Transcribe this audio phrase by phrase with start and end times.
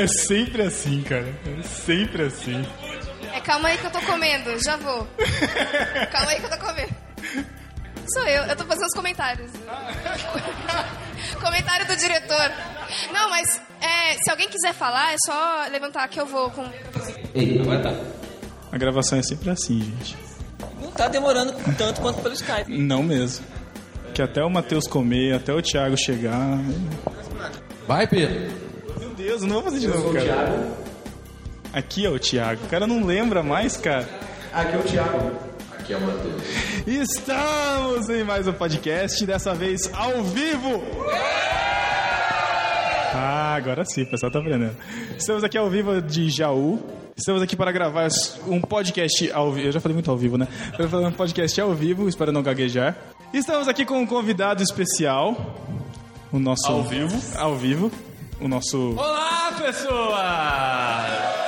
[0.00, 1.28] É sempre assim, cara.
[1.44, 2.66] É sempre assim.
[3.34, 5.06] É, calma aí que eu tô comendo, já vou.
[6.10, 6.94] calma aí que eu tô comendo.
[8.10, 9.50] Sou eu, eu tô fazendo os comentários.
[11.38, 12.50] Comentário do diretor.
[13.12, 16.64] Não, mas é, se alguém quiser falar, é só levantar que eu vou com.
[17.34, 17.94] Ei, agora tá.
[18.72, 20.16] A gravação é sempre assim, gente.
[20.80, 22.72] Não tá demorando tanto quanto pelo Skype.
[22.72, 23.44] Não mesmo.
[24.14, 26.58] Que até o Matheus comer, até o Thiago chegar.
[27.86, 28.59] Vai, Pedro.
[29.40, 30.68] Deus, eu não vou fazer de novo, cara.
[31.72, 32.64] Aqui é o Thiago.
[32.64, 34.08] O cara não lembra mais, cara.
[34.52, 35.32] Aqui é o Thiago.
[35.78, 36.42] Aqui é o Matheus.
[36.86, 40.82] Estamos em mais um podcast, dessa vez ao vivo.
[43.12, 44.76] Ah, agora sim, o pessoal tá aprendendo.
[45.16, 46.80] Estamos aqui ao vivo de Jaú.
[47.16, 48.08] Estamos aqui para gravar
[48.46, 49.68] um podcast ao vivo.
[49.68, 50.48] Eu já falei muito ao vivo, né?
[50.76, 52.96] Para fazer um podcast ao vivo, espero não gaguejar.
[53.32, 55.56] Estamos aqui com um convidado especial.
[56.32, 56.66] O nosso.
[56.66, 57.20] Ao vivo?
[57.36, 57.90] Ao vivo.
[58.40, 58.94] O nosso.
[58.96, 61.40] Olá, pessoas!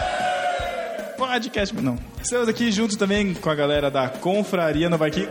[1.16, 1.74] podcast.
[1.80, 1.98] Não.
[2.22, 5.26] Estamos aqui juntos também com a galera da Confraria Nova Aqui.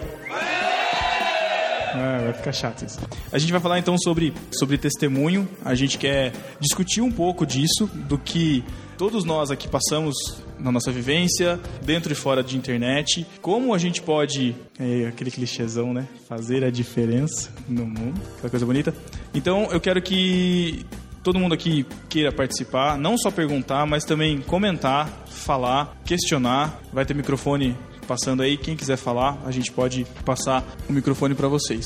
[1.93, 2.99] Ah, vai ficar chato isso.
[3.31, 5.47] A gente vai falar então sobre, sobre testemunho.
[5.63, 8.63] A gente quer discutir um pouco disso, do que
[8.97, 10.15] todos nós aqui passamos
[10.57, 13.27] na nossa vivência, dentro e fora de internet.
[13.41, 16.07] Como a gente pode, é, aquele clichêzão, né?
[16.27, 18.19] Fazer a diferença no mundo.
[18.37, 18.95] Aquela coisa bonita.
[19.33, 20.85] Então eu quero que
[21.23, 26.79] todo mundo aqui queira participar, não só perguntar, mas também comentar, falar, questionar.
[26.91, 27.77] Vai ter microfone
[28.07, 31.85] passando aí, quem quiser falar, a gente pode passar o microfone para vocês.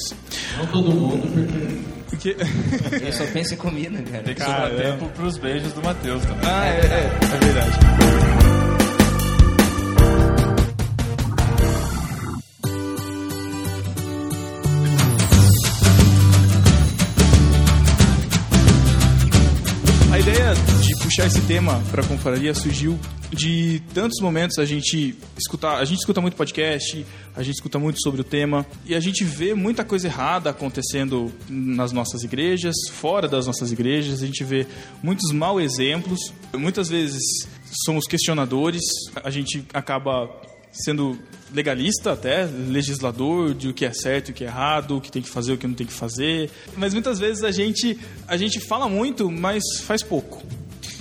[0.57, 1.21] Não todo mundo,
[2.09, 2.35] porque...
[2.91, 4.23] Ele só pensa em comida, cara.
[4.23, 6.49] Tem que sobrar tempo pros beijos do Matheus também.
[6.49, 8.04] Ah, é, é, é verdade.
[21.15, 22.99] Puxar esse tema para a confraria surgiu
[23.31, 28.01] de tantos momentos a gente escutar, a gente escuta muito podcast, a gente escuta muito
[28.03, 33.29] sobre o tema e a gente vê muita coisa errada acontecendo nas nossas igrejas, fora
[33.29, 34.67] das nossas igrejas, a gente vê
[35.01, 37.21] muitos mau exemplos, muitas vezes
[37.85, 38.83] somos questionadores,
[39.23, 40.29] a gente acaba
[40.69, 41.17] sendo
[41.53, 45.09] legalista até, legislador de o que é certo e o que é errado, o que
[45.09, 46.49] tem que fazer, o que não tem que fazer.
[46.75, 47.97] Mas muitas vezes a gente,
[48.27, 50.43] a gente fala muito, mas faz pouco.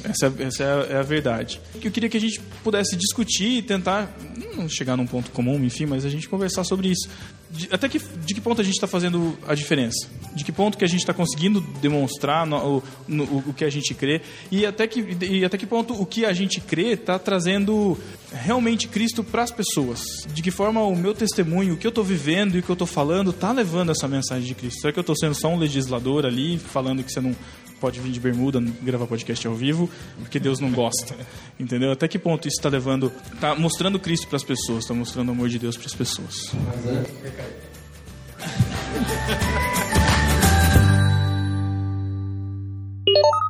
[0.04, 1.60] Essa, essa é, a, é a verdade.
[1.82, 4.14] Eu queria que a gente pudesse discutir e tentar
[4.56, 7.08] não chegar num ponto comum, enfim, mas a gente conversar sobre isso.
[7.50, 10.06] De- até que, de que ponto a gente está fazendo a diferença?
[10.34, 13.70] De que ponto que a gente está conseguindo demonstrar no- o, no- o que a
[13.70, 14.20] gente crê?
[14.50, 17.98] E até que, e até que ponto o que a gente crê está trazendo
[18.32, 20.02] realmente Cristo para as pessoas?
[20.34, 22.74] De que forma o meu testemunho, o que eu estou vivendo e o que eu
[22.74, 24.80] estou falando está levando essa mensagem de Cristo?
[24.80, 27.34] Será que eu estou sendo só um legislador ali, falando que você não
[27.84, 31.14] pode vir de bermuda gravar podcast ao vivo, porque Deus não gosta.
[31.60, 31.92] Entendeu?
[31.92, 35.32] Até que ponto isso está levando, está mostrando Cristo para as pessoas, está mostrando o
[35.32, 36.50] amor de Deus para as pessoas.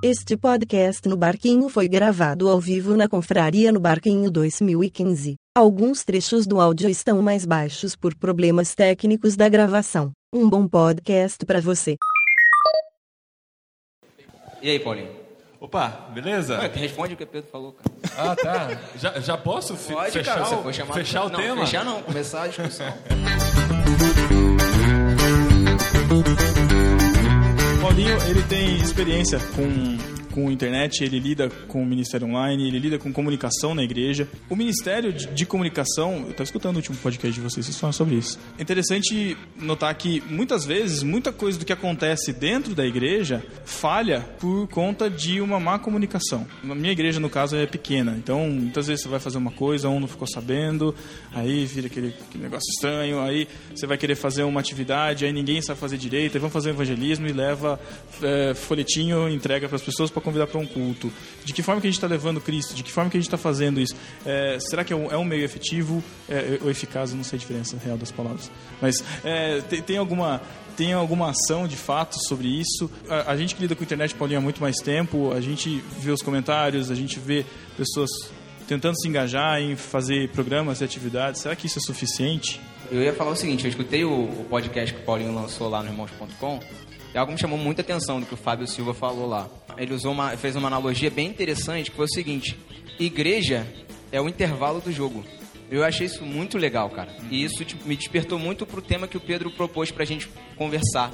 [0.03, 5.37] Este podcast no Barquinho foi gravado ao vivo na Confraria no Barquinho 2015.
[5.57, 10.11] Alguns trechos do áudio estão mais baixos por problemas técnicos da gravação.
[10.35, 11.95] Um bom podcast para você.
[14.65, 15.11] E aí, Paulinho?
[15.61, 16.59] Opa, beleza?
[16.59, 18.31] Ué, responde o que o Pedro falou, cara.
[18.31, 18.81] Ah, tá.
[18.97, 20.47] Já, já posso Pode, fechar, cara.
[20.47, 21.67] Você o, chamado fechar o não, tema?
[21.67, 22.87] Fechar não, começar a discussão.
[27.83, 29.99] Paulinho, ele tem experiência com,
[30.35, 34.29] com internet, ele lida com o Ministério Online, ele lida com comunicação na igreja.
[34.51, 38.17] O Ministério de, de Comunicação, eu estava escutando o último podcast de vocês, vocês sobre
[38.17, 38.37] isso.
[38.59, 44.23] É interessante notar que muitas vezes, muita coisa do que acontece dentro da igreja falha
[44.41, 46.45] por conta de uma má comunicação.
[46.69, 49.89] A minha igreja, no caso, é pequena, então muitas vezes você vai fazer uma coisa,
[49.89, 50.93] um não ficou sabendo,
[51.33, 55.63] aí vira aquele, aquele negócio estranho, aí você vai querer fazer uma atividade, aí ninguém
[55.63, 57.79] sabe fazer direito, aí vamos fazer um evangelismo e leva
[58.21, 61.13] é, folhetinho, entrega para as pessoas para convidar para um culto.
[61.45, 62.75] De que forma que a gente está levando Cristo?
[62.75, 63.95] De que forma que a gente está fazendo isso?
[64.25, 67.11] É, será que é um, é um meio efetivo é, ou eficaz?
[67.11, 68.51] Eu não sei a diferença real das palavras.
[68.81, 70.41] Mas é, tem, tem alguma
[70.77, 72.91] tem alguma ação de fato sobre isso?
[73.09, 75.83] A, a gente que lida com a internet, Paulinho, há muito mais tempo, a gente
[76.01, 78.11] vê os comentários, a gente vê pessoas
[78.67, 81.43] tentando se engajar em fazer programas e atividades.
[81.43, 82.61] Será que isso é suficiente?
[82.91, 85.83] Eu ia falar o seguinte, eu escutei o, o podcast que o Paulinho lançou lá
[85.83, 86.61] no Irmãos.com
[87.15, 89.49] e algo me chamou muita atenção do que o Fábio Silva falou lá.
[89.79, 92.59] Ele usou uma, fez uma analogia bem interessante que foi o seguinte:
[92.99, 93.65] igreja
[94.11, 95.25] é o intervalo do jogo.
[95.71, 97.15] Eu achei isso muito legal, cara.
[97.31, 101.13] E isso tipo, me despertou muito pro tema que o Pedro propôs pra gente conversar.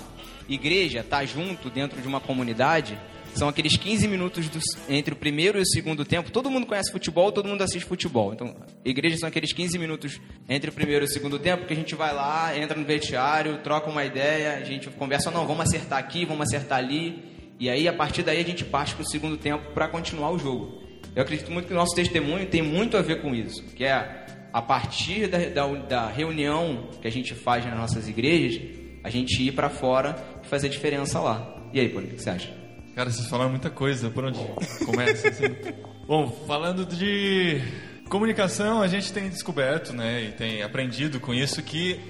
[0.49, 2.99] Igreja tá junto dentro de uma comunidade
[3.35, 6.31] são aqueles 15 minutos do- entre o primeiro e o segundo tempo.
[6.31, 8.32] Todo mundo conhece futebol, todo mundo assiste futebol.
[8.32, 8.55] Então,
[8.85, 11.94] igreja são aqueles 15 minutos entre o primeiro e o segundo tempo que a gente
[11.94, 16.25] vai lá, entra no vestiário, troca uma ideia, a gente conversa, não, vamos acertar aqui,
[16.25, 17.23] vamos acertar ali.
[17.59, 20.38] E aí, a partir daí, a gente parte para o segundo tempo para continuar o
[20.38, 20.81] jogo.
[21.15, 24.26] Eu acredito muito que o nosso testemunho tem muito a ver com isso, que é
[24.53, 28.61] a partir da, da, da reunião que a gente faz nas nossas igrejas,
[29.05, 31.56] a gente ir para fora e fazer diferença lá.
[31.73, 32.60] E aí, Paulinho, o que você acha?
[32.94, 34.10] Cara, vocês falaram muita coisa.
[34.10, 34.38] Por onde
[34.84, 35.28] começa?
[35.28, 35.44] Assim?
[36.06, 37.62] Bom, falando de
[38.08, 42.00] comunicação, a gente tem descoberto, né, e tem aprendido com isso que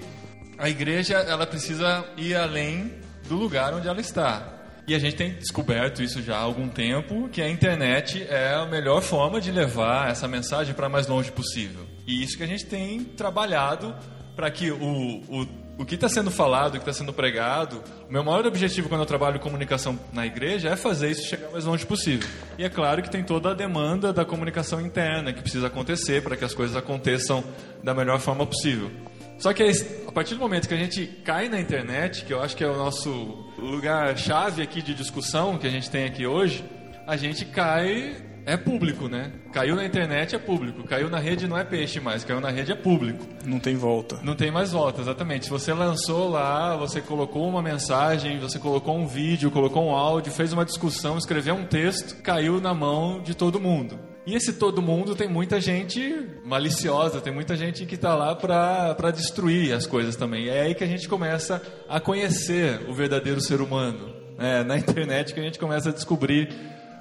[0.56, 2.94] a igreja ela precisa ir além
[3.28, 4.56] do lugar onde ela está.
[4.88, 8.66] E a gente tem descoberto isso já há algum tempo, que a internet é a
[8.66, 11.86] melhor forma de levar essa mensagem para mais longe possível.
[12.06, 13.94] E isso que a gente tem trabalhado
[14.34, 15.46] para que o, o,
[15.80, 19.00] o que está sendo falado, o que está sendo pregado, o meu maior objetivo quando
[19.00, 22.28] eu trabalho comunicação na igreja é fazer isso chegar mais longe possível.
[22.58, 26.36] E é claro que tem toda a demanda da comunicação interna que precisa acontecer para
[26.36, 27.42] que as coisas aconteçam
[27.82, 28.90] da melhor forma possível.
[29.38, 29.62] Só que
[30.06, 32.68] a partir do momento que a gente cai na internet, que eu acho que é
[32.68, 33.10] o nosso
[33.56, 36.62] lugar-chave aqui de discussão que a gente tem aqui hoje,
[37.06, 38.29] a gente cai.
[38.50, 39.30] É público, né?
[39.52, 40.82] Caiu na internet é público.
[40.82, 43.24] Caiu na rede não é peixe mais, caiu na rede é público.
[43.46, 44.18] Não tem volta.
[44.24, 45.44] Não tem mais volta, exatamente.
[45.44, 50.32] Se você lançou lá, você colocou uma mensagem, você colocou um vídeo, colocou um áudio,
[50.32, 53.96] fez uma discussão, escreveu um texto, caiu na mão de todo mundo.
[54.26, 59.12] E esse todo mundo tem muita gente maliciosa, tem muita gente que está lá para
[59.12, 60.48] destruir as coisas também.
[60.48, 64.12] É aí que a gente começa a conhecer o verdadeiro ser humano.
[64.36, 66.48] É na internet que a gente começa a descobrir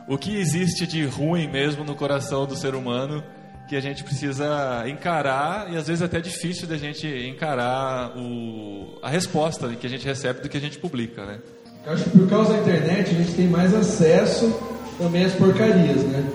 [0.09, 3.23] o que existe de ruim mesmo no coração do ser humano
[3.69, 8.97] que a gente precisa encarar e às vezes é até difícil da gente encarar o,
[9.03, 11.39] a resposta que a gente recebe do que a gente publica, né?
[11.85, 14.51] Eu acho que por causa da internet a gente tem mais acesso
[14.97, 16.27] também às porcarias, né?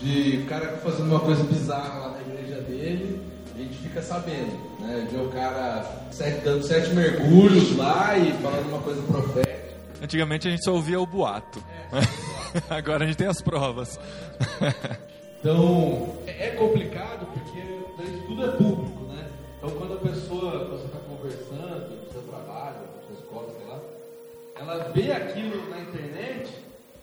[0.00, 3.20] De o cara fazendo uma coisa bizarra lá na igreja dele,
[3.54, 5.06] a gente fica sabendo, né?
[5.10, 9.67] De o cara sete- dando sete mergulhos lá e falando uma coisa profética.
[10.02, 11.62] Antigamente a gente só ouvia o boato.
[12.70, 13.98] Agora a gente tem as provas.
[15.40, 17.62] Então, é é complicado porque
[18.26, 19.30] tudo é público, né?
[19.56, 23.80] Então, quando a pessoa, você está conversando no seu trabalho, na sua escola, sei lá,
[24.56, 26.52] ela vê aquilo na internet,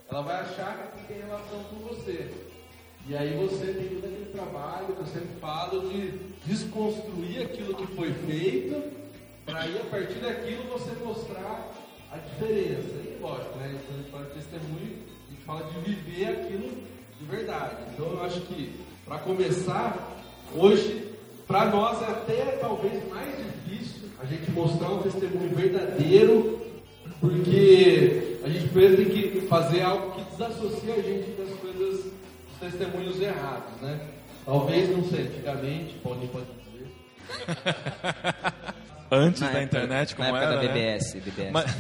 [0.10, 2.30] ela vai achar que tem relação com você.
[3.08, 6.12] E aí você tem todo aquele trabalho que eu sempre falo de
[6.46, 8.92] desconstruir aquilo que foi feito,
[9.46, 11.72] para aí a partir daquilo você mostrar
[12.16, 12.96] a diferença.
[13.04, 13.76] E lógico, né?
[13.86, 14.94] Quando a gente fala de testemunho,
[15.28, 16.70] a gente fala de viver aquilo
[17.20, 17.76] de verdade.
[17.94, 20.22] Então eu acho que, para começar,
[20.56, 21.08] hoje,
[21.48, 26.62] para nós é até talvez mais difícil a gente mostrar um testemunho verdadeiro,
[27.22, 32.60] porque a gente primeiro tem que fazer algo que desassocie a gente das coisas, dos
[32.60, 34.00] testemunhos errados, né?
[34.46, 36.88] Talvez, não sei, antigamente, pode, pode dizer.
[39.12, 40.68] Antes Na da época- internet, como na época era, da né?
[40.68, 41.52] BBS, BBS.
[41.52, 41.76] Mas,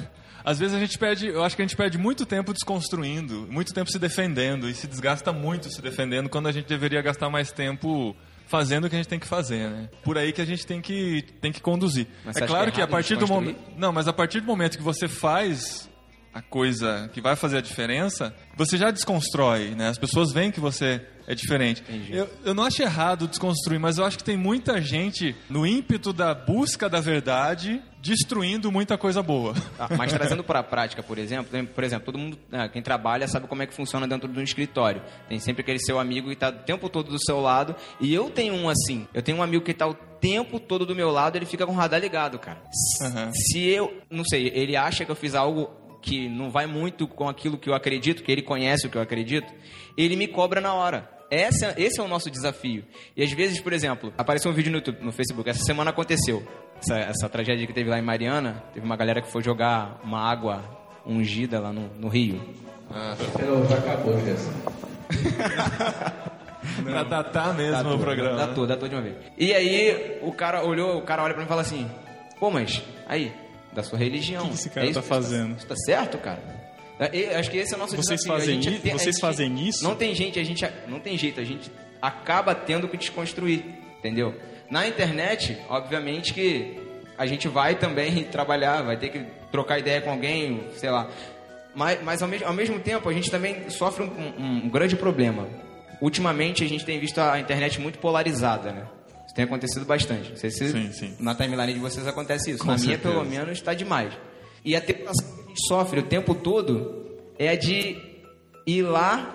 [0.45, 3.73] às vezes a gente perde, eu acho que a gente perde muito tempo desconstruindo, muito
[3.73, 7.51] tempo se defendendo e se desgasta muito se defendendo quando a gente deveria gastar mais
[7.51, 9.89] tempo fazendo o que a gente tem que fazer, né?
[10.03, 12.05] Por aí que a gente tem que tem que conduzir.
[12.23, 14.45] Mas é acha claro que é a partir do momento, não, mas a partir do
[14.45, 15.89] momento que você faz
[16.35, 19.87] a coisa que vai fazer a diferença, você já desconstrói, né?
[19.87, 21.81] As pessoas veem que você é diferente.
[22.09, 26.11] Eu, eu não acho errado desconstruir, mas eu acho que tem muita gente no ímpeto
[26.11, 29.53] da busca da verdade destruindo muita coisa boa.
[29.79, 32.81] Ah, mas trazendo para a prática, por exemplo, tem- por exemplo, todo mundo, né, quem
[32.81, 35.01] trabalha sabe como é que funciona dentro de um escritório.
[35.29, 37.73] Tem sempre aquele seu amigo que está o tempo todo do seu lado.
[38.01, 39.07] E eu tenho um assim.
[39.13, 41.71] Eu tenho um amigo que está o tempo todo do meu lado, ele fica com
[41.71, 42.61] o radar ligado, cara.
[43.01, 43.31] Aham.
[43.31, 45.71] Se eu, não sei, ele acha que eu fiz algo
[46.05, 49.01] que não vai muito com aquilo que eu acredito, que ele conhece o que eu
[49.01, 49.51] acredito,
[49.97, 51.09] ele me cobra na hora.
[51.31, 52.85] Essa, esse é o nosso desafio.
[53.17, 56.47] E às vezes, por exemplo, apareceu um vídeo no YouTube, no Facebook, essa semana aconteceu.
[56.79, 60.19] Essa, essa tragédia que teve lá em Mariana, teve uma galera que foi jogar uma
[60.19, 60.63] água
[61.03, 62.39] ungida lá no, no Rio.
[63.67, 64.51] Já acabou, Gerson.
[66.83, 68.37] Pra datar mesmo Dá o programa.
[68.37, 69.15] Dá tudo, dá tudo de uma vez.
[69.37, 71.89] E aí o cara olhou, o cara olha pra mim e fala assim:
[72.39, 73.31] Pô, mas aí,
[73.75, 74.45] da sua religião.
[74.45, 75.57] O que esse cara é isso tá fazendo?
[75.57, 76.41] Isso tá certo, cara?
[76.97, 78.39] É, Acho que esse é o nosso Vocês desafio.
[78.39, 79.83] Fazem gente vocês gente- fazem isso?
[79.83, 81.69] Não tem gente, a gente não tem jeito, a gente
[82.01, 83.65] acaba tendo que desconstruir,
[83.99, 84.33] entendeu?
[84.69, 86.79] Na internet, obviamente que
[87.17, 91.09] a gente vai também trabalhar, vai ter que trocar ideia com alguém, sei lá.
[91.75, 94.95] Mas, mas ao, mesmo, ao mesmo tempo, a gente também sofre um, um- um grande
[94.95, 95.47] problema.
[96.01, 98.83] Ultimamente, a gente tem visto a internet muito polarizada, né?
[99.35, 100.29] Tem acontecido bastante.
[100.31, 101.13] Não sei se Sim, sim.
[101.19, 102.59] na timeline de vocês acontece isso.
[102.63, 103.13] Com na minha, certeza.
[103.13, 104.13] pelo menos, está demais.
[104.63, 107.05] E a tentação que a gente sofre o tempo todo
[107.37, 107.97] é a de
[108.65, 109.33] ir lá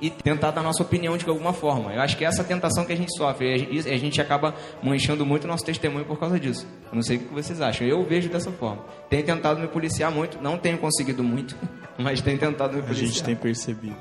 [0.00, 1.92] e tentar dar nossa opinião de alguma forma.
[1.92, 3.50] Eu acho que é essa tentação que a gente sofre.
[3.50, 6.66] E a gente- a gente acaba manchando muito o nosso testemunho por causa disso.
[6.90, 7.86] Eu não sei o que vocês acham.
[7.86, 8.82] Eu vejo dessa forma.
[9.10, 10.40] Tenho tentado me policiar muito.
[10.40, 11.54] Não tenho conseguido muito,
[11.98, 13.08] mas tenho tentado me A policiar.
[13.08, 13.96] gente tem percebido.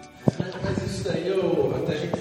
[0.63, 2.17] Mas isso daí, eu, até a gente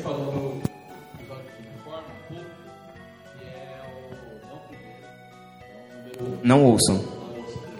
[6.42, 7.02] Não ouçam.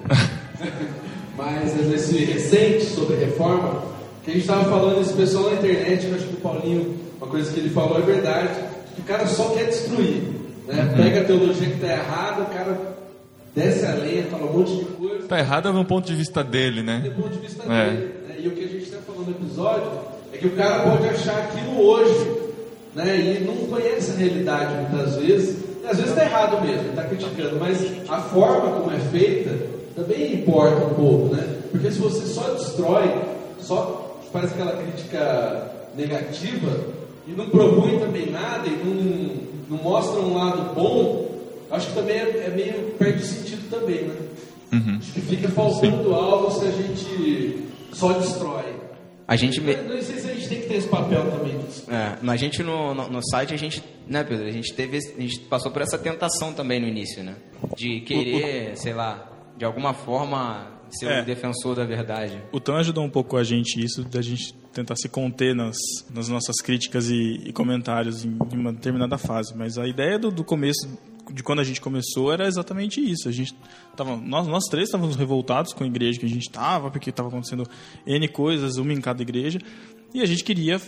[1.37, 3.83] Mas nesse recente sobre reforma,
[4.25, 7.27] que a gente estava falando, esse pessoal na internet, eu acho que o Paulinho, uma
[7.29, 8.49] coisa que ele falou é verdade,
[8.95, 10.23] que o cara só quer destruir.
[10.67, 10.93] Né?
[10.97, 12.97] Pega a teologia que está errada, o cara
[13.55, 15.29] desce a lenha, fala um monte de coisa.
[15.29, 17.13] Tá errado do ponto de vista dele, do né?
[17.17, 17.91] ponto de vista É.
[17.91, 18.15] dele.
[18.29, 18.35] né?
[18.41, 19.91] E o que a gente está falando no episódio
[20.33, 22.31] é que o cara pode achar aquilo hoje,
[22.95, 23.17] né?
[23.17, 25.57] E não conhece a realidade muitas vezes.
[25.89, 27.79] Às vezes está errado mesmo, está criticando, mas
[28.09, 29.51] a forma como é feita
[29.97, 31.57] também importa um pouco, né?
[31.71, 33.11] Porque se você só destrói,
[33.61, 36.69] só faz aquela crítica negativa
[37.27, 38.71] e não propõe também nada e
[39.71, 41.29] não, não mostra um lado bom,
[41.71, 44.15] acho que também é, é meio perde sentido também, né?
[44.99, 48.65] Acho que fica faltando algo se a gente só destrói.
[49.27, 49.61] A gente...
[49.61, 51.59] me- Não sei se gente tem que ter esse papel também.
[51.89, 54.47] É, mas a gente no, no, no site, a gente, né, Pedro?
[54.47, 57.37] A gente teve, a gente passou por essa tentação também no início, né?
[57.77, 61.21] De querer, sei lá, de alguma forma ser É.
[61.21, 62.41] um defensor da verdade.
[62.51, 65.77] O Tan ajudou um pouco a gente isso, da gente tentar se conter nas,
[66.11, 69.55] nas nossas críticas e, e comentários em, em uma determinada fase.
[69.57, 70.89] Mas a ideia do, do começo,
[71.31, 73.29] de quando a gente começou, era exatamente isso.
[73.29, 73.55] A gente
[73.97, 77.29] tava, nós, nós três estávamos revoltados com a igreja que a gente estava, porque estava
[77.29, 77.69] acontecendo
[78.07, 79.59] N coisas, uma em cada igreja,
[80.15, 80.81] e a gente queria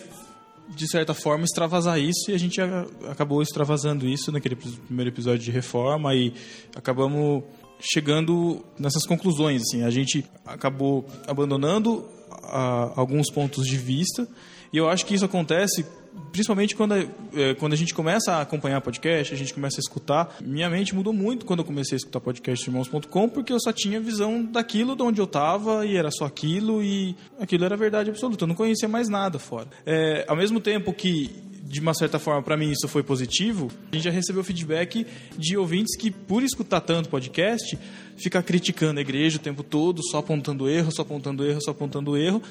[0.68, 5.40] de certa forma, extravasar isso e a gente a- acabou extravasando isso naquele primeiro episódio
[5.40, 6.32] de reforma e
[6.76, 7.42] acabamos
[7.80, 9.62] chegando nessas conclusões.
[9.62, 12.06] Assim, a gente acabou abandonando
[12.44, 14.28] ah, alguns pontos de vista
[14.72, 15.84] e eu acho que isso acontece
[16.32, 20.36] principalmente quando, eh, quando a gente começa a acompanhar podcast, a gente começa a escutar.
[20.40, 24.00] Minha mente mudou muito quando eu comecei a escutar podcast irmãos.com porque eu só tinha
[24.00, 28.44] visão daquilo de onde eu estava e era só aquilo e aquilo era verdade absoluta.
[28.44, 29.68] Eu não conhecia mais nada fora.
[29.84, 31.30] É, ao mesmo tempo que
[31.70, 33.70] de uma certa forma, para mim isso foi positivo.
[33.92, 35.06] A gente já recebeu feedback
[35.38, 37.78] de ouvintes que, por escutar tanto podcast,
[38.16, 42.16] fica criticando a igreja o tempo todo, só apontando erro, só apontando erro, só apontando
[42.16, 42.42] erro.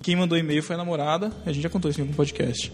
[0.00, 2.70] Quem mandou e-mail foi a namorada, a gente já contou isso em algum podcast.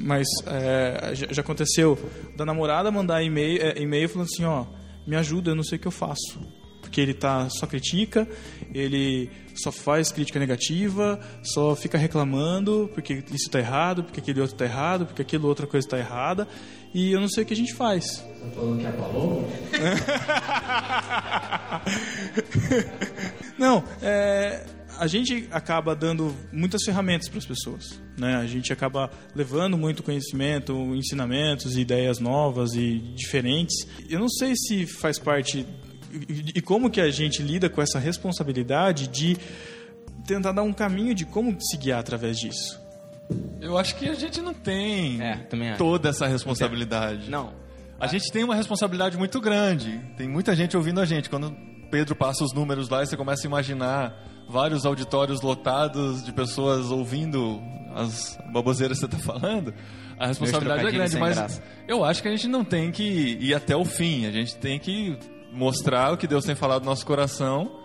[0.00, 1.98] Mas é, já, já aconteceu
[2.36, 4.66] da namorada mandar e-mail, é, e-mail falando assim: ó,
[5.06, 6.40] me ajuda, eu não sei o que eu faço.
[6.80, 8.26] Porque ele tá, só critica,
[8.72, 14.56] ele só faz crítica negativa, só fica reclamando porque isso tá errado, porque aquele outro
[14.56, 16.48] tá errado, porque aquilo outra coisa tá errada,
[16.94, 18.24] e eu não sei o que a gente faz.
[18.40, 19.46] Tá falando que é Paloma?
[23.58, 24.64] Não, é,
[24.98, 28.00] a gente acaba dando muitas ferramentas para as pessoas.
[28.18, 28.36] Né?
[28.36, 33.86] A gente acaba levando muito conhecimento, ensinamentos, ideias novas e diferentes.
[34.08, 35.64] Eu não sei se faz parte
[36.54, 39.36] e, como que a gente lida com essa responsabilidade de
[40.26, 42.80] tentar dar um caminho de como se guiar através disso.
[43.60, 47.30] Eu acho que a gente não tem É, toda essa responsabilidade.
[47.30, 47.52] Não.
[48.00, 50.00] A gente tem uma responsabilidade muito grande.
[50.16, 51.28] Tem muita gente ouvindo a gente.
[51.28, 51.54] Quando
[51.90, 56.90] Pedro passa os números lá, e você começa a imaginar vários auditórios lotados de pessoas
[56.90, 57.60] ouvindo
[57.94, 59.74] as baboseiras que você está falando.
[60.18, 61.62] A responsabilidade é grande, mas graça.
[61.86, 64.26] eu acho que a gente não tem que ir até o fim.
[64.26, 65.16] A gente tem que
[65.52, 67.80] mostrar o que Deus tem falado no nosso coração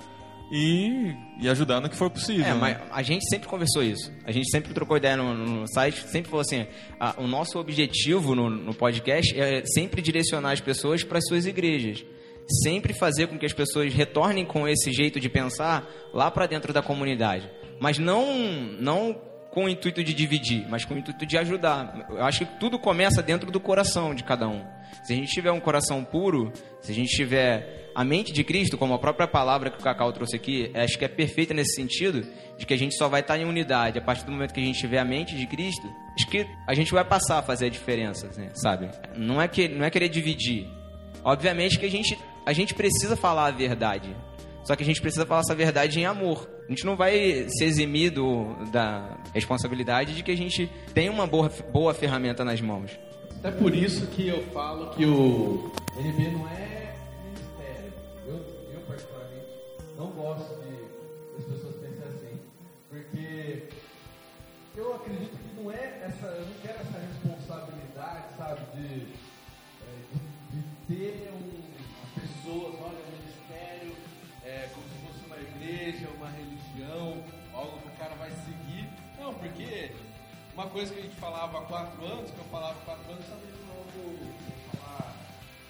[0.52, 2.46] e, e ajudar no que for possível.
[2.46, 2.56] É, né?
[2.60, 4.12] mas a gente sempre conversou isso.
[4.26, 6.66] A gente sempre trocou ideia no, no site, sempre falou assim:
[7.00, 11.46] a- o nosso objetivo no, no podcast é sempre direcionar as pessoas para as suas
[11.46, 12.04] igrejas.
[12.64, 16.74] Sempre fazer com que as pessoas retornem com esse jeito de pensar lá para dentro
[16.74, 17.50] da comunidade.
[17.80, 18.34] Mas não,
[18.80, 19.20] não
[19.54, 22.08] com o intuito de dividir, mas com o intuito de ajudar.
[22.10, 24.66] Eu acho que tudo começa dentro do coração de cada um.
[25.04, 28.78] Se a gente tiver um coração puro, se a gente tiver a mente de Cristo,
[28.78, 32.26] como a própria palavra que o Cacau trouxe aqui, acho que é perfeita nesse sentido,
[32.58, 34.64] de que a gente só vai estar em unidade a partir do momento que a
[34.64, 37.70] gente tiver a mente de Cristo, acho que a gente vai passar a fazer a
[37.70, 38.90] diferença, assim, sabe?
[39.16, 40.68] Não é, que, não é querer dividir.
[41.24, 44.16] Obviamente que a gente, a gente precisa falar a verdade.
[44.64, 46.50] Só que a gente precisa falar essa verdade em amor.
[46.66, 51.28] A gente não vai se eximir do, da responsabilidade de que a gente tem uma
[51.28, 52.98] boa, boa ferramenta nas mãos.
[53.44, 56.96] É por isso que eu falo que o NB não é
[57.26, 57.94] ministério.
[58.26, 58.36] Eu,
[58.74, 59.48] eu particularmente,
[59.98, 60.74] não gosto de
[61.38, 62.40] as pessoas pensem assim.
[62.90, 63.64] Porque
[64.78, 66.46] eu acredito que não é essa,
[79.50, 79.92] porque
[80.56, 83.26] uma coisa que a gente falava há quatro anos, que eu falava há quatro anos,
[83.28, 84.20] talvez de novo
[84.78, 85.16] falar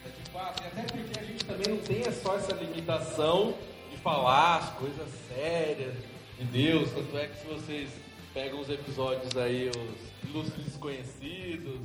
[0.04, 0.64] daqui quatro.
[0.64, 3.54] E até porque a gente também não tem só essa limitação
[3.92, 5.94] de falar as coisas sérias
[6.38, 6.92] de Deus.
[6.92, 7.90] Tanto é que se vocês
[8.34, 11.80] pegam os episódios aí, os ilustres desconhecidos,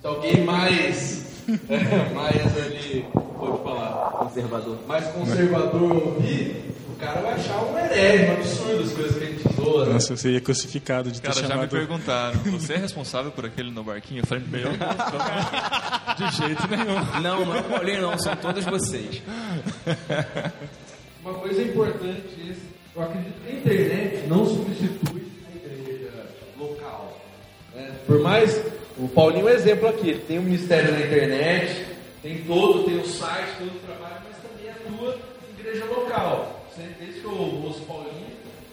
[0.00, 3.04] se alguém mais, é, mais ali,
[3.38, 4.78] pode falar, Conservador.
[4.86, 9.54] mais conservador ouvir, cara vai achar um herege, um absurdo as coisas que a gente
[9.54, 9.86] zoa.
[9.86, 9.92] né?
[9.94, 11.70] Nossa, eu seria crucificado de ter Cara, já me chamado...
[11.70, 14.22] perguntaram, você é responsável por aquele no barquinho?
[14.22, 17.20] Eu falei, meu, não, de jeito nenhum.
[17.22, 19.22] Não, não é o Paulinho, não, são todos vocês.
[21.22, 22.56] Uma coisa importante,
[22.96, 26.10] eu acredito que a internet não substitui a igreja
[26.58, 27.20] local.
[27.74, 27.92] né?
[28.06, 28.60] Por mais,
[28.96, 31.86] o Paulinho é um exemplo aqui, ele tem um ministério na internet,
[32.22, 35.16] tem todo, tem o site, todo o trabalho, mas também atua
[35.48, 36.57] em igreja local.
[36.78, 38.28] Sempre, desde que eu ouço Paulinho,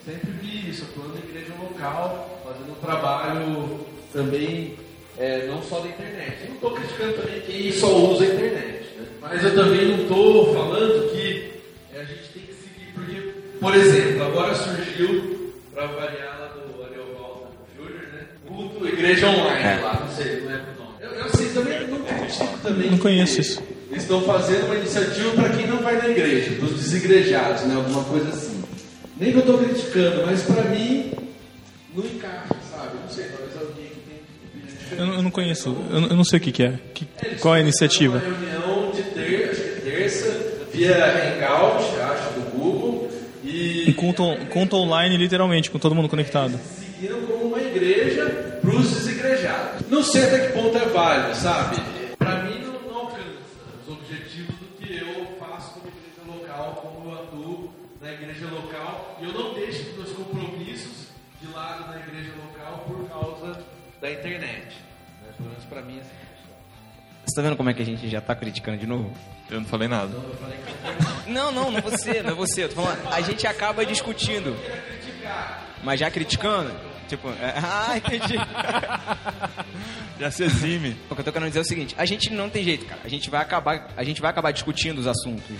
[0.06, 3.80] sempre vi isso, atuando em igreja local, fazendo um trabalho
[4.14, 4.76] também,
[5.18, 6.38] é, não só da internet.
[6.42, 9.08] Eu não estou criticando também quem só usa a internet, né?
[9.20, 11.52] mas eu também não estou falando que
[11.96, 16.84] é, a gente tem que seguir, porque, por exemplo, agora surgiu, para variar lá do
[16.84, 18.28] Ariovaldo Júnior, né?
[18.48, 20.98] Culto Igreja Online lá, não sei, não lembro o nome.
[21.02, 22.92] Eu, eu sei, também não critico também.
[22.92, 23.75] Não conheço isso.
[23.90, 27.76] Eles estão fazendo uma iniciativa para quem não vai na igreja, dos desigrejados, né?
[27.76, 28.64] Alguma coisa assim.
[29.20, 31.12] Nem que eu estou criticando, mas para mim
[31.96, 32.98] não encaixa, sabe?
[33.02, 35.00] Não sei, talvez alguém que tem.
[35.00, 36.74] Eu, não- eu não conheço, eu, não- eu não sei o que, que é.
[36.94, 37.06] Que-
[37.40, 38.18] qual é a iniciativa?
[38.18, 40.96] Uma reunião de ter, acho que é terça, via
[41.38, 43.10] Hangout, acho, do Google,
[43.44, 46.60] e Um culto, culto online, literalmente, com todo mundo conectado.
[46.78, 48.26] seguiram como uma igreja
[48.62, 49.88] para os desigrejados.
[49.90, 51.78] Não sei até que ponto é válido, sabe?
[52.18, 53.24] Para mim não, não alcança
[53.88, 57.70] os objetivos do que eu faço como igreja local, como eu atuo
[58.06, 61.08] na igreja local, e eu não deixo os meus compromissos
[61.42, 63.60] de lado na igreja local por causa
[64.00, 64.76] da internet.
[65.24, 65.34] Né?
[65.36, 66.12] Pelo menos para mim, assim.
[67.26, 69.12] Você tá vendo como é que a gente já tá criticando de novo?
[69.50, 70.16] Eu não falei nada.
[71.26, 72.66] Não, não, não é você, não é você.
[72.66, 74.56] Eu tô falando, a gente acaba discutindo.
[75.84, 76.72] Mas já criticando?
[77.08, 78.36] Tipo, é, ah, entendi.
[80.20, 80.96] Já se exime.
[81.10, 83.02] O que eu tô querendo dizer é o seguinte, a gente não tem jeito, cara.
[83.04, 85.58] A gente vai acabar, a gente vai acabar discutindo os assuntos.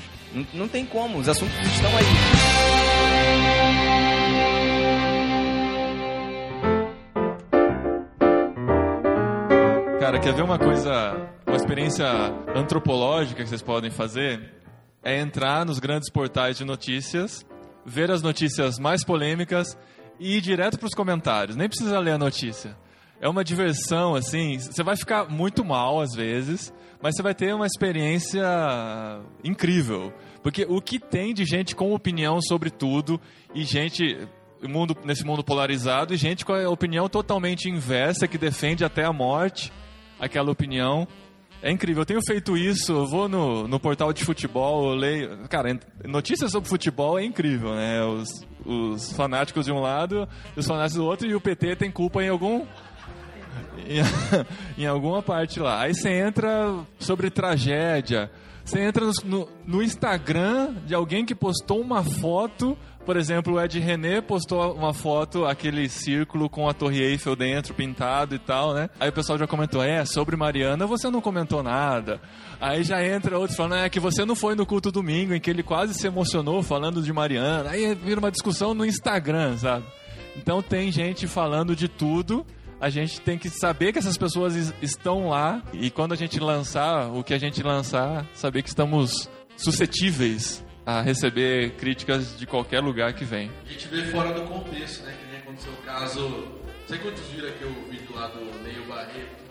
[0.54, 2.06] Não, tem como, os assuntos estão aí.
[10.00, 11.16] Cara, quer ver uma coisa,
[11.48, 12.06] uma experiência
[12.54, 14.54] antropológica que vocês podem fazer?
[15.02, 17.46] É entrar nos grandes portais de notícias,
[17.86, 19.78] ver as notícias mais polêmicas
[20.20, 21.56] e ir direto para os comentários.
[21.56, 22.76] Nem precisa ler a notícia.
[23.22, 24.60] É uma diversão, assim.
[24.60, 28.44] Você vai ficar muito mal às vezes, mas você vai ter uma experiência
[29.44, 30.14] incrível.
[30.46, 33.20] Porque o que tem de gente com opinião sobre tudo
[33.52, 34.16] e gente
[34.62, 39.12] mundo, nesse mundo polarizado e gente com a opinião totalmente inversa que defende até a
[39.12, 39.74] morte
[40.20, 41.08] aquela opinião.
[41.64, 45.48] É incrível, eu tenho feito isso, eu vou no, no portal de futebol, eu leio.
[45.50, 48.04] Cara, notícias sobre futebol é incrível, né?
[48.04, 48.30] Os,
[48.64, 52.30] os fanáticos de um lado os fanáticos do outro, e o PT tem culpa em
[52.30, 52.64] algum.
[53.88, 54.02] Em,
[54.84, 55.82] em alguma parte lá.
[55.82, 58.30] Aí você entra sobre tragédia.
[58.66, 62.76] Você entra no, no- Instagram de alguém que postou uma foto.
[63.06, 67.76] Por exemplo, o Ed René postou uma foto, aquele círculo com a Torre Eiffel dentro,
[67.76, 68.90] pintado e tal, né?
[69.00, 72.20] Aí o pessoal já comentou: é, sobre Mariana você não comentou nada.
[72.60, 75.52] Aí já entra outro falando: é que você não foi no culto domingo, em que
[75.52, 77.70] ele quase se emocionou falando de Mariana.
[77.70, 79.86] Aí vira uma discussão no Instagram, sabe?
[80.36, 82.44] Então tem gente falando de tudo.
[82.86, 86.40] A gente tem que saber que essas pessoas es- estão lá e quando a gente
[86.40, 92.82] lançar o que a gente lançar, saber que estamos suscetíveis a receber críticas de qualquer
[92.82, 93.50] lugar que vem.
[93.66, 95.16] A gente vê fora do contexto, né?
[95.20, 96.30] Que nem aconteceu o caso.
[96.30, 99.46] Não sei quantos viram aqui o vídeo lá do Neil Barreto.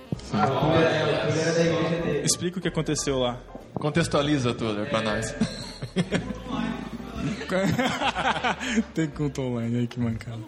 [2.24, 3.40] Explica o que aconteceu lá.
[3.74, 5.34] Contextualiza tudo pra nós.
[8.94, 10.38] Tem culto online aí que mancada.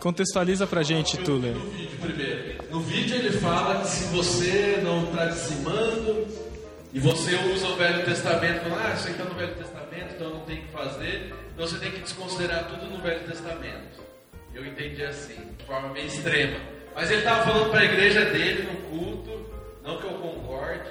[0.00, 1.54] Contextualiza pra gente, Tuller.
[1.54, 2.64] No vídeo primeiro.
[2.70, 6.26] No vídeo ele fala que se você não está dizimando
[6.92, 10.40] e você usa o Velho Testamento, ah, isso aí está no Velho Testamento, então não
[10.40, 14.00] tenho que fazer, então você tem que desconsiderar tudo no Velho Testamento.
[14.54, 16.58] Eu entendi assim, de forma meio extrema.
[16.94, 19.50] Mas ele estava falando para a igreja dele no culto,
[19.84, 20.90] não que eu concorde,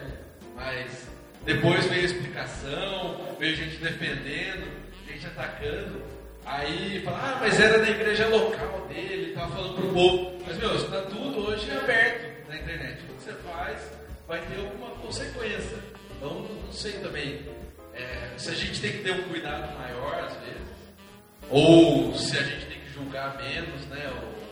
[0.56, 1.08] mas
[1.45, 4.67] depois veio a explicação, veio gente defendendo,
[5.08, 6.02] gente atacando.
[6.51, 10.31] Aí fala, ah, mas era na igreja local dele, estava falando pro povo.
[10.47, 13.03] Mas, meu, isso tá tudo hoje aberto na internet.
[13.03, 13.91] O que você faz
[14.27, 15.77] vai ter alguma consequência.
[16.17, 17.39] Então, não sei também.
[17.93, 20.69] é, se a gente tem que ter um cuidado maior, às vezes,
[21.51, 24.09] Ou se a gente tem que julgar menos, né?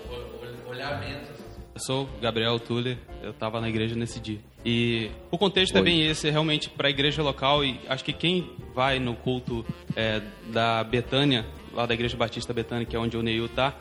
[0.09, 1.27] Ou, ou- olhar menos.
[1.75, 4.39] Eu sou Gabriel Tuller, eu estava na igreja nesse dia.
[4.69, 8.11] E o contexto é bem esse, é realmente para a igreja local e acho que
[8.11, 13.15] quem vai no culto é, da Betânia, lá da Igreja Batista Betânia, que é onde
[13.15, 13.73] o Neil tá,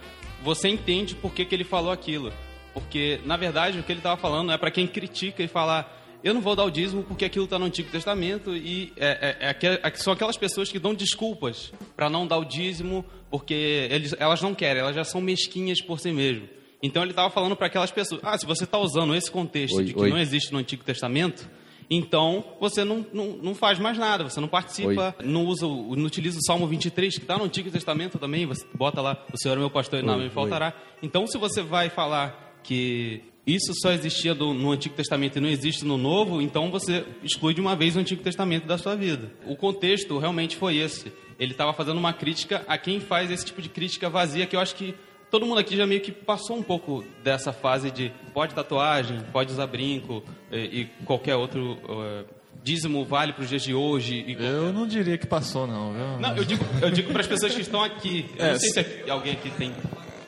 [0.44, 2.33] você entende por que, que ele falou aquilo.
[2.72, 6.33] Porque, na verdade, o que ele estava falando é para quem critica e falar eu
[6.33, 9.81] não vou dar o dízimo porque aquilo está no Antigo Testamento e é, é- é
[9.83, 14.40] é- são aquelas pessoas que dão desculpas para não dar o dízimo porque eles, elas
[14.40, 16.49] não querem, elas já são mesquinhas por si mesmo.
[16.83, 19.85] Então ele estava falando para aquelas pessoas: ah, se você está usando esse contexto Oi,
[19.85, 20.11] de que oi.
[20.11, 21.49] não existe no Antigo Testamento,
[21.89, 26.39] então você não, não, não faz mais nada, você não participa, não usa, não utiliza
[26.39, 29.59] o Salmo 23, que está no Antigo Testamento também, você bota lá, o Senhor é
[29.61, 30.73] meu pastor e nada Oi, me faltará.
[31.03, 35.49] Então se você vai falar que isso só existia do- no Antigo Testamento e não
[35.49, 39.31] existe no Novo, então você exclui de uma vez o Antigo Testamento da sua vida.
[39.47, 41.12] O contexto realmente foi esse.
[41.39, 44.61] Ele estava fazendo uma crítica a quem faz esse tipo de crítica vazia, que eu
[44.61, 44.97] acho que
[45.38, 49.53] todo mundo aqui já meio que passou um pouco dessa fase de pode tatuagem, pode
[49.53, 52.25] usar brinco e, e qualquer outro eh,
[52.64, 54.25] dízimo vale para os dias de hoje.
[54.27, 56.18] e qualquer- Eu não diria que passou, não, viu?
[56.18, 58.25] Não, eu digo, eu digo para as pessoas que estão aqui.
[58.38, 59.72] Eu É, não sei se aqui- alguém aqui tem.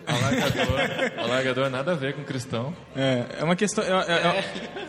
[0.08, 2.74] Alargador, alargador nada a ver com cristão.
[2.96, 3.84] É, é uma questão.
[3.84, 4.12] É, é-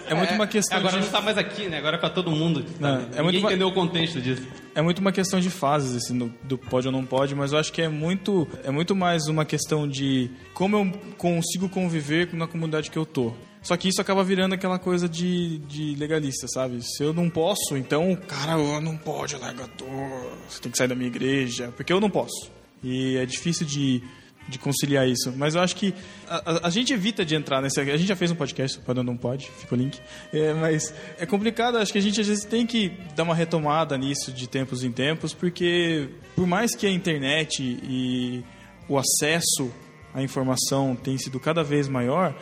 [0.08, 1.00] é- é muito uma questão Agora de.
[1.00, 1.78] não está mais aqui, né?
[1.78, 2.66] Agora é para todo mundo.
[2.80, 4.48] Não, é Ninguém muito uma- entendeu o contexto disso.
[4.74, 7.60] É muito uma questão de fases, esse no- do pode ou não pode, mas eu
[7.60, 12.48] acho que é muito, é muito mais uma questão de como eu consigo conviver na
[12.48, 13.34] comunidade que eu tô.
[13.62, 16.82] Só que isso acaba virando aquela coisa de, de legalista, sabe?
[16.82, 20.96] Se eu não posso, então, cara, eu não pode, largador, você tem que sair da
[20.96, 22.50] minha igreja, porque eu não posso.
[22.82, 24.02] E é difícil de,
[24.50, 25.32] de conciliar isso.
[25.38, 25.94] Mas eu acho que
[26.28, 27.80] a, a- a gente evita de entrar nesse.
[27.80, 30.00] A gente já fez um podcast, quando não pode, fica o link.
[30.34, 33.98] É, mas é complicado, acho que a gente às vezes tem que dar uma retomada
[33.98, 38.44] nisso de tempos em tempos, porque por mais que a internet e
[38.88, 39.72] o acesso
[40.14, 42.36] à informação tem sido cada vez maior,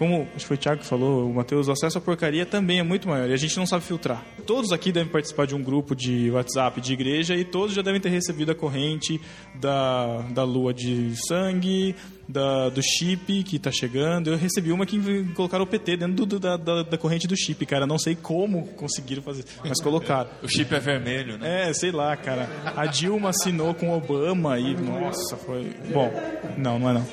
[0.00, 2.78] como acho que foi o Thiago que falou, o Matheus, o acesso à porcaria também
[2.78, 4.24] é muito maior e a gente não sabe filtrar.
[4.46, 8.00] Todos aqui devem participar de um grupo de WhatsApp de igreja e todos já devem
[8.00, 9.20] ter recebido a corrente
[9.54, 11.94] da, da lua de sangue,
[12.26, 14.30] da, do chip que está chegando.
[14.30, 14.98] Eu recebi uma que
[15.34, 17.86] colocaram o PT dentro do- da, da, da corrente do chip, cara.
[17.86, 20.30] Não sei como conseguiram fazer, mas colocaram.
[20.42, 21.68] O chip é vermelho, né?
[21.68, 22.48] É, sei lá, cara.
[22.74, 25.72] A Dilma assinou com Obama e, nossa, foi.
[25.92, 26.10] Bom,
[26.56, 27.06] não, não é não.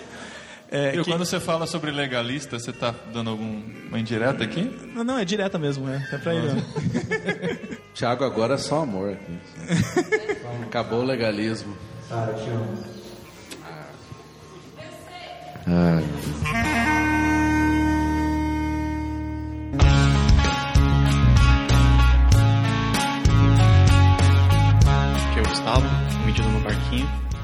[0.70, 4.64] É, E que- quando você fala sobre legalista, você tá dando alguma indireta aqui?
[4.94, 6.06] Não, não, é direta mesmo, é.
[6.12, 6.62] É pra ele.
[7.96, 9.38] Thiago agora é só amor aqui.
[10.64, 11.76] Acabou o legalismo.
[12.10, 12.78] Sara, te amo.
[15.70, 16.04] Ai,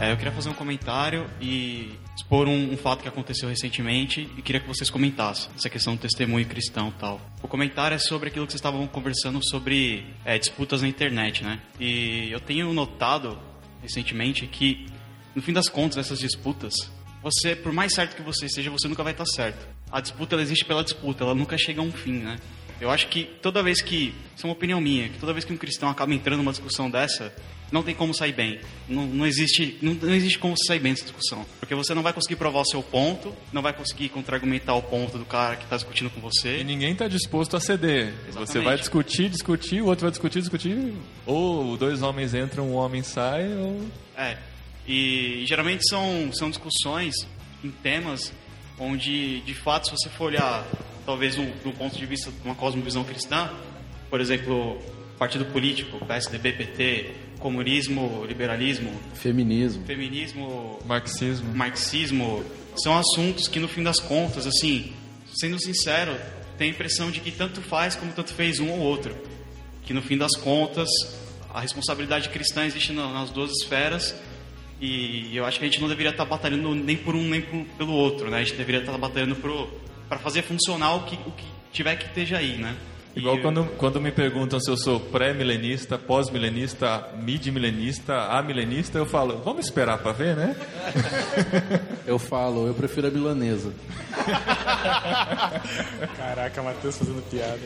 [0.03, 4.41] É, eu queria fazer um comentário e expor um, um fato que aconteceu recentemente e
[4.41, 7.21] queria que vocês comentassem essa questão do testemunho cristão e tal.
[7.41, 11.57] O comentário é sobre aquilo que vocês estavam conversando sobre é, disputas na internet, né?
[11.79, 13.39] E eu tenho notado
[13.81, 14.87] recentemente que,
[15.33, 16.73] no fim das contas, essas disputas,
[17.21, 19.65] você, por mais certo que você seja, você nunca vai estar certo.
[19.89, 22.39] A disputa ela existe pela disputa, ela nunca chega a um fim, né?
[22.81, 25.53] Eu acho que toda vez que, isso é uma opinião minha, que toda vez que
[25.53, 27.33] um cristão acaba entrando numa discussão dessa,
[27.73, 28.59] não tem como sair bem.
[28.87, 31.43] Não, não existe, não, não existe como sair bem dessa discussão.
[31.59, 35.17] Porque você não vai conseguir provar o seu ponto, não vai conseguir contra-argumentar o ponto
[35.17, 36.63] do cara que está discutindo com E você.
[36.63, 38.13] ninguém tá disposto a ceder.
[38.25, 38.63] Você Exatamente.
[38.65, 40.93] vai discutir, discutir, o outro vai discutir, discutir.
[41.25, 43.87] Ou dois homens entram, um homem sai, ou.
[44.15, 44.37] É.
[44.87, 47.15] E, geralmente são, são discussões
[47.63, 48.31] em temas
[48.77, 50.63] onde, de fato, se você for olhar,
[51.07, 53.49] talvez do, do ponto de vista de uma cosmovisão cristã,
[54.11, 54.79] por exemplo,
[55.17, 59.85] partido político, PSDB, PT, comunismo, liberalismo, feminismo.
[59.85, 61.53] feminismo, Marxismo.
[61.53, 62.43] marxismo,
[62.77, 64.91] são assuntos que no fim das contas, assim,
[65.35, 66.15] sendo sincero,
[66.57, 69.15] tem a impressão de que tanto faz como tanto fez um ou outro.
[69.85, 70.87] Que no fim das contas,
[71.53, 74.15] a responsabilidade cristã existe na- nas duas esferas
[74.81, 77.65] e eu acho que a gente não deveria estar batalhando nem por um nem por-
[77.77, 78.37] pelo outro, né?
[78.39, 79.35] A gente deveria estar batalhando
[80.07, 82.75] para fazer funcionar o que, o que tiver que esteja aí, né?
[83.15, 89.39] Igual E- quando, quando me perguntam se eu sou pré-milenista, pós-milenista, mid-milenista, amilenista, eu falo,
[89.45, 90.55] vamos esperar pra ver, né?
[92.05, 93.71] Eu falo, eu prefiro a milanesa.
[96.17, 97.59] Caraca, Matheus fazendo piada.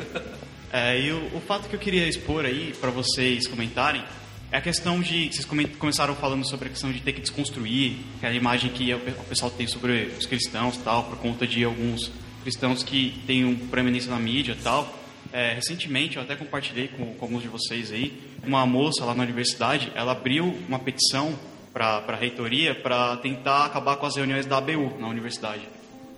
[0.71, 4.03] É, e o, o fato que eu queria expor aí para vocês comentarem
[4.51, 7.97] é a questão de vocês come- começaram falando sobre a questão de ter que desconstruir
[8.17, 11.47] aquela imagem que o pe- o pessoal tem sobre os cristãos e tal por conta
[11.47, 12.11] de alguns
[12.43, 14.93] cristãos que têm um preeminência na mídia e tal.
[15.33, 19.23] É, recentemente eu até compartilhei com, com alguns de vocês aí uma moça lá na
[19.23, 21.37] universidade ela abriu uma petição
[21.77, 25.61] para a reitoria para tentar acabar com as reuniões da ABU na universidade.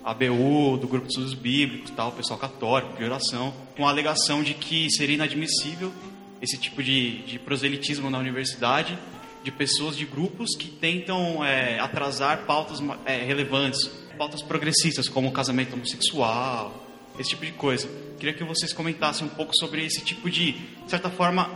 [0.02, 4.42] A ABU, do Grupo de Estudos Bíblicos, tal, pessoal católico, de oração, com a alegação
[4.42, 5.92] de que seria inadmissível
[6.40, 8.98] esse tipo de, de proselitismo na universidade
[9.42, 15.74] de pessoas, de grupos que tentam é, atrasar pautas é, relevantes, pautas progressistas, como casamento
[15.74, 16.86] homossexual,
[17.20, 17.88] esse tipo de coisa.
[18.18, 21.50] Queria que vocês comentassem um pouco sobre esse tipo de, de certa forma,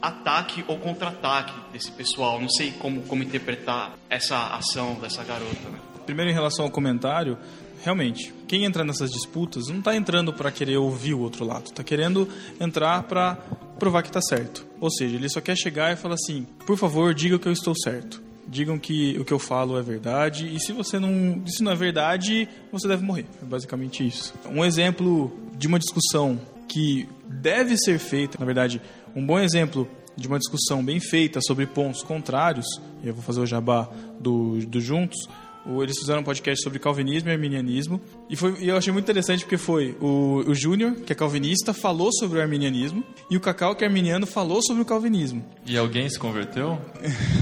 [0.00, 2.40] ataque ou contra-ataque desse pessoal.
[2.40, 5.68] Não sei como, como interpretar essa ação dessa garota.
[5.68, 5.78] Né?
[6.06, 7.36] Primeiro, em relação ao comentário,
[7.84, 11.84] realmente, quem entra nessas disputas não está entrando para querer ouvir o outro lado, está
[11.84, 12.28] querendo
[12.58, 13.36] entrar para
[13.78, 14.66] provar que está certo.
[14.80, 17.74] Ou seja, ele só quer chegar e falar assim: por favor, diga que eu estou
[17.74, 18.22] certo.
[18.50, 21.76] Digam que o que eu falo é verdade e se você não, se não é
[21.76, 23.24] verdade, você deve morrer.
[23.40, 24.34] É basicamente isso.
[24.50, 28.82] Um exemplo de uma discussão que deve ser feita, na verdade,
[29.14, 32.66] um bom exemplo de uma discussão bem feita sobre pontos contrários,
[33.02, 35.28] eu vou fazer o jabá do, do Juntos,
[35.66, 38.00] eles fizeram um podcast sobre calvinismo e arminianismo.
[38.28, 41.72] E, foi, e eu achei muito interessante porque foi o, o Júnior, que é calvinista,
[41.72, 43.04] falou sobre o arminianismo.
[43.30, 45.44] E o Cacau, que é arminiano, falou sobre o calvinismo.
[45.66, 46.78] E alguém se converteu?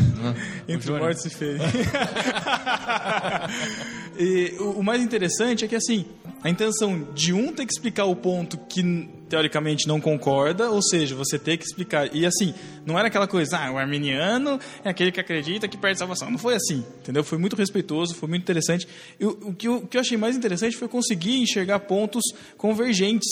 [0.68, 1.62] Entre mortos e feios.
[4.18, 6.04] e o, o mais interessante é que, assim,
[6.42, 8.83] a intenção de um ter que explicar o ponto que
[9.29, 12.14] teoricamente não concorda, ou seja, você tem que explicar.
[12.14, 15.99] E assim, não era aquela coisa, ah, o arminiano é aquele que acredita que perde
[15.99, 16.31] salvação.
[16.31, 17.23] Não foi assim, entendeu?
[17.23, 18.88] Foi muito respeitoso, foi muito interessante.
[19.19, 22.23] E o, que, eu, o que eu achei mais interessante foi conseguir enxergar pontos
[22.57, 23.29] convergentes.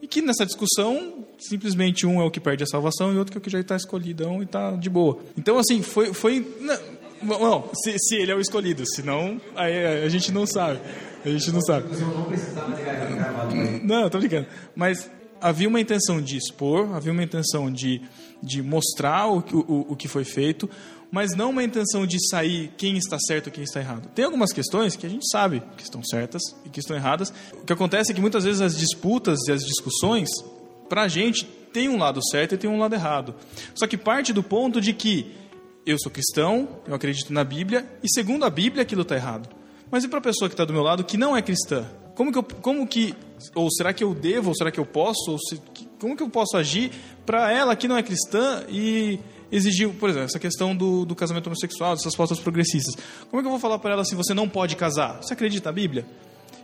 [0.00, 3.38] E que nessa discussão, simplesmente um é o que perde a salvação e outro é
[3.38, 5.20] o que já está escolhidão e está de boa.
[5.38, 6.12] Então, assim, foi.
[6.12, 10.80] foi não, não se, se, ele é o escolhido, senão aí a gente não sabe.
[11.24, 11.86] A gente não sabe.
[13.84, 14.48] Não, tô brincando.
[14.74, 15.08] Mas
[15.42, 18.00] havia uma intenção de expor, havia uma intenção de,
[18.42, 20.70] de mostrar o, o, o que foi feito,
[21.10, 24.08] mas não uma intenção de sair quem está certo e quem está errado.
[24.14, 27.32] Tem algumas questões que a gente sabe que estão certas e que estão erradas.
[27.52, 30.30] O que acontece é que muitas vezes as disputas e as discussões,
[30.88, 33.34] para a gente, tem um lado certo e tem um lado errado.
[33.74, 35.32] Só que parte do ponto de que
[35.84, 39.48] eu sou cristão, eu acredito na Bíblia, e segundo a Bíblia aquilo está errado.
[39.90, 41.84] Mas e para a pessoa que está do meu lado que não é cristã?
[42.22, 43.14] Como que, eu, como que
[43.52, 45.60] ou será que eu devo, ou será que eu posso, ou se,
[45.98, 46.92] como que eu posso agir
[47.26, 49.18] para ela que não é cristã e
[49.50, 52.96] exigir, por exemplo, essa questão do, do casamento homossexual, dessas pautas progressistas.
[53.28, 55.20] Como é que eu vou falar para ela se você não pode casar?
[55.20, 56.06] Você acredita na Bíblia?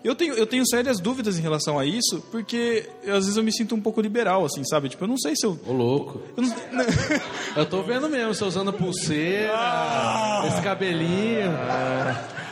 [0.04, 3.52] Eu tenho, eu tenho sérias dúvidas em relação a isso, porque às vezes eu me
[3.52, 4.88] sinto um pouco liberal, assim, sabe?
[4.88, 5.58] Tipo, eu não sei se eu.
[5.66, 6.22] Ô, louco.
[6.36, 6.54] Eu, não...
[7.56, 11.50] eu tô vendo mesmo, você usando pulseira, ah, esse cabelinho.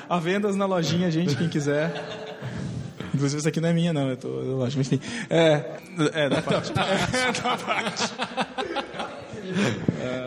[0.08, 2.26] a vendas na lojinha, gente, quem quiser.
[3.16, 4.10] Inclusive, isso aqui não é minha, não.
[4.10, 5.02] Eu, tô, eu acho, mas enfim.
[5.30, 5.78] É,
[6.12, 6.70] é da parte.
[6.76, 8.12] é da parte.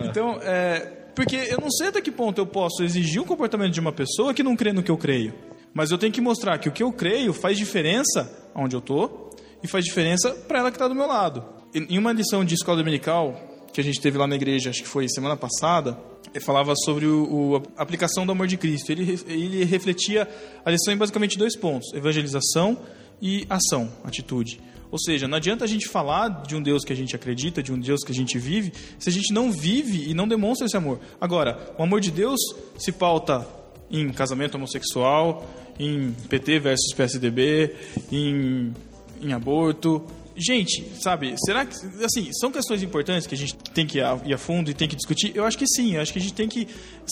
[0.10, 0.80] Então, é,
[1.16, 4.34] porque eu não sei até que ponto eu posso exigir um comportamento de uma pessoa
[4.34, 5.34] que não crê no que eu creio.
[5.74, 9.30] Mas eu tenho que mostrar que o que eu creio faz diferença onde eu tô
[9.62, 11.44] e faz diferença para ela que está do meu lado.
[11.74, 13.40] Em uma lição de escola dominical
[13.72, 15.96] que a gente teve lá na igreja, acho que foi semana passada,
[16.40, 18.92] falava sobre o, o, a aplicação do amor de Cristo.
[18.92, 20.28] Ele, ele refletia
[20.66, 22.78] a lição em basicamente dois pontos: evangelização
[23.22, 24.60] e ação, atitude.
[24.92, 27.72] Ou seja, não adianta a gente falar de um Deus que a gente acredita, de
[27.72, 30.76] um Deus que a gente vive, se a gente não vive e não demonstra esse
[30.76, 31.00] amor.
[31.22, 32.40] Agora, o amor de Deus
[32.78, 33.48] se pauta
[33.92, 35.48] em casamento homossexual,
[35.80, 37.76] em PT versus PSDB,
[38.12, 38.74] em,
[39.22, 40.06] em aborto,
[40.40, 41.76] Gente, sabe, será que.
[42.04, 44.96] Assim, são questões importantes que a gente tem que ir a, fundo e tem que
[44.96, 45.36] discutir?
[45.36, 46.66] Eu acho que sim, eu acho que a gente tem que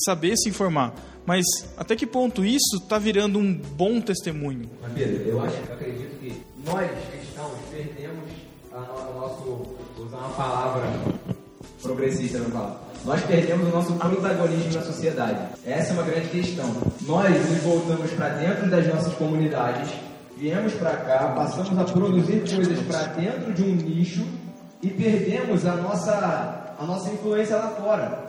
[0.06, 0.96] saber se informar.
[1.26, 4.70] Mas até que ponto isso está virando um bom testemunho?
[4.82, 6.34] Mas Pedro, eu acho, eu acredito que
[6.66, 8.30] nós cristãos perdemos
[8.72, 9.76] o nosso.
[10.02, 10.90] usar uma palavra
[11.82, 12.88] progressista não falar.
[13.04, 15.50] Nós perdemos o nosso protagonismo na sociedade.
[15.66, 16.76] Essa é uma grande questão.
[17.02, 19.90] Nós nos voltamos para dentro das nossas comunidades
[20.38, 24.26] viemos para cá, passamos a produzir coisas para dentro de um nicho
[24.82, 28.28] e perdemos a nossa, a nossa influência lá fora.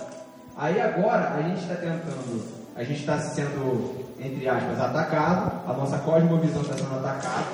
[0.56, 2.44] Aí agora a gente está tentando,
[2.74, 7.46] a gente está sendo, entre aspas, atacado, a nossa cosmovisão está sendo atacada,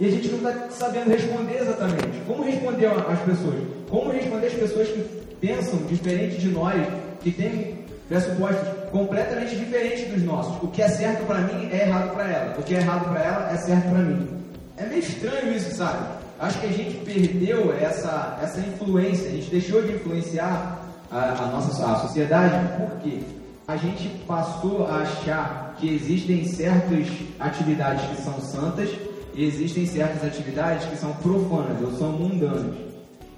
[0.00, 2.20] e a gente não está sabendo responder exatamente.
[2.26, 3.54] Como responder às pessoas?
[3.88, 5.00] Como responder às pessoas que
[5.40, 6.84] pensam diferente de nós,
[7.22, 7.83] que têm
[8.14, 10.62] pressupostos completamente diferentes dos nossos.
[10.62, 12.54] O que é certo para mim é errado para ela.
[12.58, 14.28] O que é errado para ela é certo para mim.
[14.76, 16.06] É meio estranho isso, sabe?
[16.38, 21.46] Acho que a gente perdeu essa, essa influência, a gente deixou de influenciar a, a
[21.46, 23.20] nossa a sociedade porque
[23.66, 27.08] a gente passou a achar que existem certas
[27.40, 28.90] atividades que são santas
[29.34, 32.76] e existem certas atividades que são profanas ou são mundanas.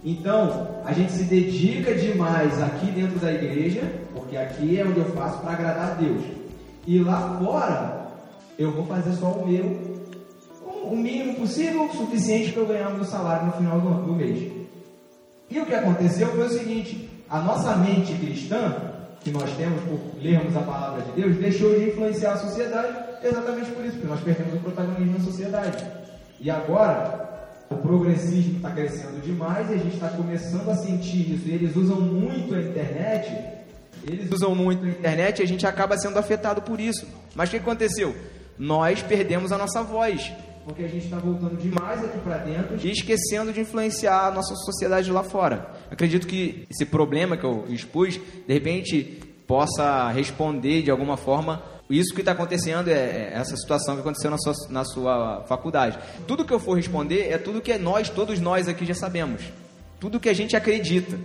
[0.04, 3.82] Então, a gente se dedica demais aqui dentro da igreja,
[4.26, 6.20] porque aqui é onde eu faço para agradar a Deus.
[6.84, 8.08] E lá fora,
[8.58, 9.64] eu vou fazer só o meu,
[10.82, 14.12] o mínimo possível, o suficiente para eu ganhar o meu salário no final do, do
[14.12, 14.52] mês.
[15.48, 18.74] E o que aconteceu foi o seguinte: a nossa mente cristã,
[19.20, 23.70] que nós temos por lermos a palavra de Deus, deixou de influenciar a sociedade exatamente
[23.70, 25.84] por isso, porque nós perdemos o protagonismo na sociedade.
[26.40, 31.48] E agora, o progressismo está crescendo demais e a gente está começando a sentir isso.
[31.48, 33.55] E eles usam muito a internet.
[34.06, 37.06] Eles usam muito a internet e a gente acaba sendo afetado por isso.
[37.34, 38.14] Mas o que aconteceu?
[38.58, 40.32] Nós perdemos a nossa voz.
[40.64, 44.54] Porque a gente está voltando demais aqui para dentro e esquecendo de influenciar a nossa
[44.54, 45.70] sociedade lá fora.
[45.90, 52.12] Acredito que esse problema que eu expus, de repente, possa responder de alguma forma isso
[52.14, 55.98] que está acontecendo é, é, essa situação que aconteceu na sua, na sua faculdade.
[56.26, 59.42] Tudo que eu for responder é tudo que nós, todos nós aqui já sabemos.
[60.00, 61.16] Tudo que a gente acredita.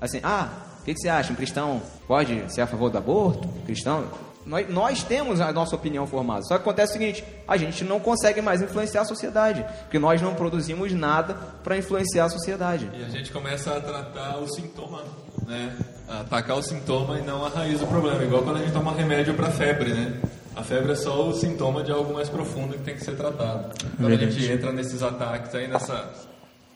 [0.00, 0.50] Assim, ah,
[0.86, 1.32] que, que você acha?
[1.32, 3.48] Um cristão pode ser a favor do aborto?
[3.66, 4.04] Cristão?
[4.46, 6.42] Nós, nós, temos a nossa opinião formada.
[6.42, 10.22] Só que acontece o seguinte: a gente não consegue mais influenciar a sociedade, porque nós
[10.22, 12.88] não produzimos nada para influenciar a sociedade.
[12.94, 15.02] E a gente começa a tratar o sintoma,
[15.44, 15.76] né?
[16.08, 18.22] A atacar o sintoma e não a raiz do problema.
[18.22, 20.20] Igual quando a gente toma remédio para febre, né?
[20.54, 23.74] A febre é só o sintoma de algo mais profundo que tem que ser tratado.
[23.96, 26.08] Quando a gente entra nesses ataques aí, nessa,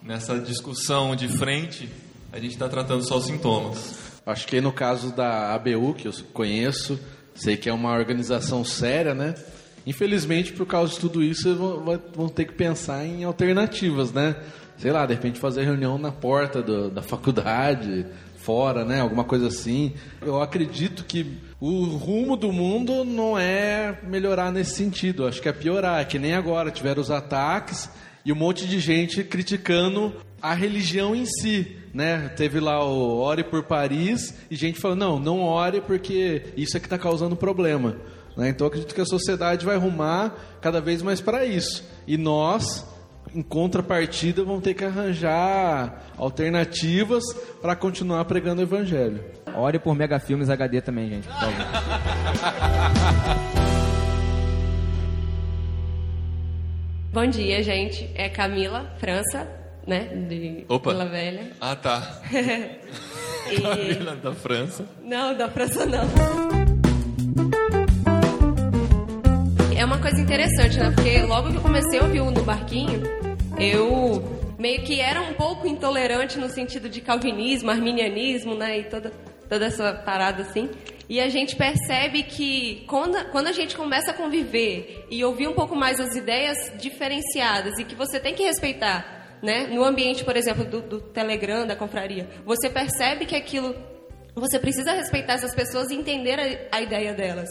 [0.03, 1.89] nessa discussão de frente,
[2.33, 3.99] a gente está tratando só os sintomas.
[4.25, 6.99] Acho que no caso da ABU, que eu conheço,
[7.41, 9.35] Sei que é uma organização séria, né?
[9.87, 11.57] Infelizmente, por causa de tudo isso,
[12.15, 14.37] vão ter que pensar em alternativas, né?
[14.77, 18.05] Sei lá, de repente fazer reunião na porta do, da faculdade,
[18.37, 19.01] fora, né?
[19.01, 19.95] Alguma coisa assim.
[20.21, 25.27] Eu acredito que o rumo do mundo não é melhorar nesse sentido.
[25.27, 26.07] Acho que é piorar.
[26.07, 27.89] Que nem agora tiveram os ataques
[28.23, 32.29] e um monte de gente criticando a religião em si, né?
[32.37, 36.81] Teve lá o Ore por Paris e gente falou, não, não ore porque isso é
[36.81, 37.97] que está causando problema.
[38.37, 38.49] Né?
[38.49, 41.85] Então acredito que a sociedade vai rumar cada vez mais para isso.
[42.07, 42.87] E nós,
[43.35, 47.23] em contrapartida, vamos ter que arranjar alternativas
[47.61, 49.23] para continuar pregando o evangelho.
[49.55, 51.55] Ore por Mega Filmes HD também, gente, por favor.
[57.13, 58.09] Bom dia, gente.
[58.15, 60.05] É Camila, França, né?
[60.29, 60.93] De Opa.
[60.93, 61.53] Vila Velha.
[61.61, 62.21] Ah, tá.
[63.51, 63.61] e...
[63.61, 64.87] Camila da França.
[65.03, 66.09] Não, da França não.
[69.77, 70.93] É uma coisa interessante, né?
[70.95, 73.03] Porque logo que eu comecei a ouvir o no barquinho,
[73.59, 78.81] eu meio que era um pouco intolerante no sentido de calvinismo, arminianismo, né?
[78.81, 79.11] E toda,
[79.49, 80.69] toda essa parada assim.
[81.09, 85.55] E a gente percebe que quando, quando a gente começa a conviver e ouvir um
[85.55, 89.67] pouco mais as ideias diferenciadas e que você tem que respeitar, né?
[89.69, 93.75] No ambiente, por exemplo, do, do Telegram, da confraria, você percebe que aquilo.
[94.35, 97.49] Você precisa respeitar essas pessoas e entender a, a ideia delas.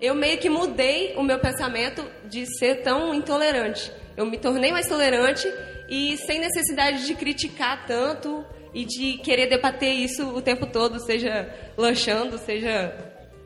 [0.00, 3.92] Eu meio que mudei o meu pensamento de ser tão intolerante.
[4.16, 5.46] Eu me tornei mais tolerante
[5.88, 11.52] e sem necessidade de criticar tanto e de querer debater isso o tempo todo, seja
[11.76, 12.94] lanchando, seja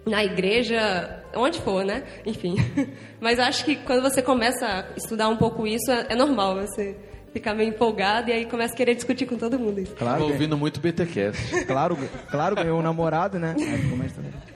[0.07, 2.04] na igreja, onde for, né?
[2.26, 2.57] Enfim.
[3.20, 6.97] Mas acho que quando você começa a estudar um pouco isso, é, é normal você
[7.35, 9.93] ficar meio empolgado e aí começa a querer discutir com todo mundo isso.
[9.97, 11.64] Claro, ouvindo muito BTcast.
[11.66, 11.99] claro,
[12.30, 13.57] claro, ganhou um namorado, né?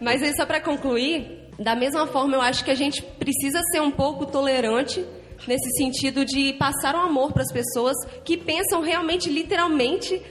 [0.00, 3.80] Mas aí só para concluir, da mesma forma eu acho que a gente precisa ser
[3.80, 5.04] um pouco tolerante
[5.46, 10.22] nesse sentido de passar o um amor para as pessoas que pensam realmente literalmente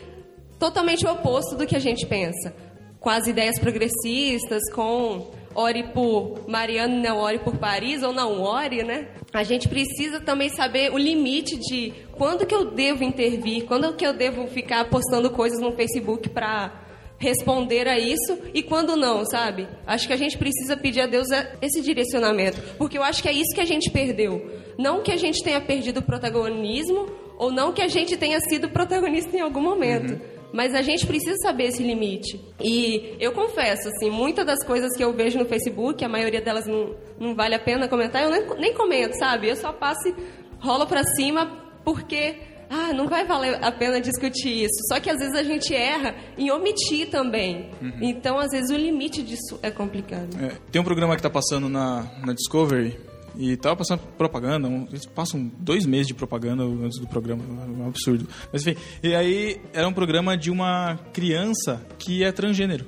[0.58, 2.56] totalmente o oposto do que a gente pensa.
[3.02, 8.84] Com as ideias progressistas, com ore por Mariano, não ore por Paris, ou não ore,
[8.84, 9.08] né?
[9.34, 14.06] A gente precisa também saber o limite de quando que eu devo intervir, quando que
[14.06, 16.86] eu devo ficar postando coisas no Facebook para
[17.18, 19.68] responder a isso e quando não, sabe?
[19.88, 21.28] Acho que a gente precisa pedir a Deus
[21.60, 24.46] esse direcionamento, porque eu acho que é isso que a gente perdeu.
[24.78, 27.08] Não que a gente tenha perdido o protagonismo
[27.40, 30.14] ou não que a gente tenha sido protagonista em algum momento.
[30.14, 32.40] Uhum mas a gente precisa saber esse limite.
[32.62, 36.66] E eu confesso, assim, muitas das coisas que eu vejo no Facebook, a maioria delas
[36.66, 39.50] não, não vale a pena comentar, eu nem, nem comento, sabe?
[39.50, 40.16] Eu só passo e
[40.60, 41.46] rolo pra cima
[41.84, 42.36] porque
[42.70, 44.76] ah, não vai valer a pena discutir isso.
[44.90, 47.70] Só que às vezes a gente erra em omitir também.
[47.82, 48.00] Uhum.
[48.02, 50.38] Então, às vezes, o limite disso é complicado.
[50.42, 52.98] É, tem um programa que está passando na, na Discovery
[53.38, 57.82] e tava passando propaganda, um, eles passam dois meses de propaganda antes do programa, é
[57.82, 58.28] um absurdo.
[58.52, 62.86] Mas enfim, e aí era um programa de uma criança que é transgênero.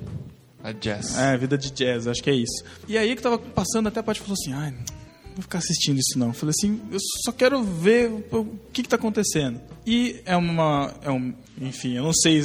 [0.62, 1.16] A jazz.
[1.16, 2.64] É, vida de jazz, acho que é isso.
[2.86, 4.74] E aí que tava passando, até a parte falou assim, ai,
[5.34, 6.28] vou ficar assistindo isso não.
[6.28, 9.60] Eu falei assim, eu só quero ver o que está acontecendo.
[9.86, 12.44] E é uma, é um, enfim, eu não sei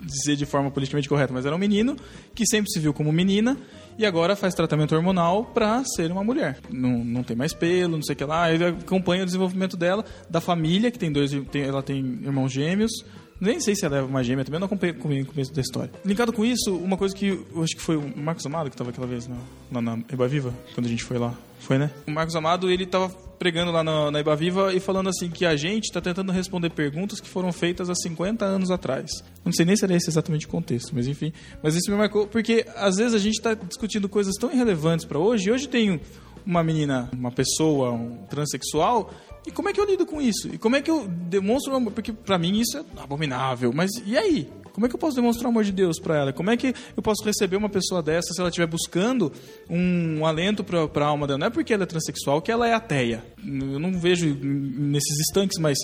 [0.00, 1.96] dizer de forma politicamente correta, mas era um menino
[2.34, 3.56] que sempre se viu como menina
[3.98, 6.58] e agora faz tratamento hormonal para ser uma mulher.
[6.70, 8.52] Não, não tem mais pelo, não sei o que lá.
[8.52, 13.04] Ele acompanha o desenvolvimento dela, da família, que tem dois, tem, ela tem irmãos gêmeos,
[13.42, 15.90] nem sei se ela é uma gêmea também, eu não acompanhei o começo da história.
[16.04, 18.90] Linkado com isso, uma coisa que eu acho que foi o Marcos Amado que estava
[18.90, 19.36] aquela vez na,
[19.70, 21.34] na, na Eba Viva, quando a gente foi lá.
[21.58, 21.90] Foi, né?
[22.06, 25.44] O Marcos Amado, ele estava pregando lá na, na Eba Viva e falando assim que
[25.44, 29.10] a gente está tentando responder perguntas que foram feitas há 50 anos atrás.
[29.44, 31.32] Não sei nem se era esse exatamente o contexto, mas enfim.
[31.62, 35.18] Mas isso me marcou porque às vezes a gente está discutindo coisas tão irrelevantes para
[35.18, 35.48] hoje.
[35.48, 36.00] E hoje tem
[36.46, 39.12] uma menina, uma pessoa, um transexual
[39.46, 40.48] e como é que eu lido com isso?
[40.48, 41.92] E como é que eu demonstro amor?
[41.92, 43.72] Porque para mim isso é abominável.
[43.72, 44.48] Mas e aí?
[44.72, 46.32] Como é que eu posso demonstrar o amor de Deus para ela?
[46.32, 49.30] Como é que eu posso receber uma pessoa dessa se ela estiver buscando
[49.68, 51.38] um alento para a alma dela?
[51.38, 53.22] Não é porque ela é transexual que ela é ateia.
[53.38, 55.76] Eu não vejo nesses instantes, mas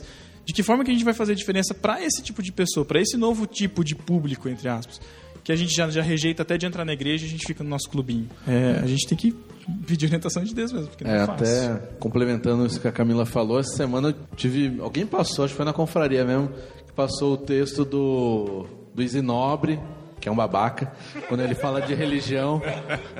[0.47, 2.99] de que forma que a gente vai fazer diferença para esse tipo de pessoa, para
[2.99, 4.99] esse novo tipo de público, entre aspas?
[5.49, 7.65] Que a gente já, já rejeita até de entrar na igreja e a gente fica
[7.65, 8.29] no nosso clubinho.
[8.47, 9.35] É, a gente tem que
[9.87, 11.73] pedir orientação de Deus mesmo, porque não é, é fácil.
[11.73, 14.79] Até complementando isso que a Camila falou, essa semana eu tive.
[14.79, 16.51] Alguém passou, acho que foi na confraria mesmo,
[16.87, 19.81] que passou o texto do, do Isinobre,
[20.21, 20.93] que é um babaca,
[21.29, 22.61] quando ele fala de religião.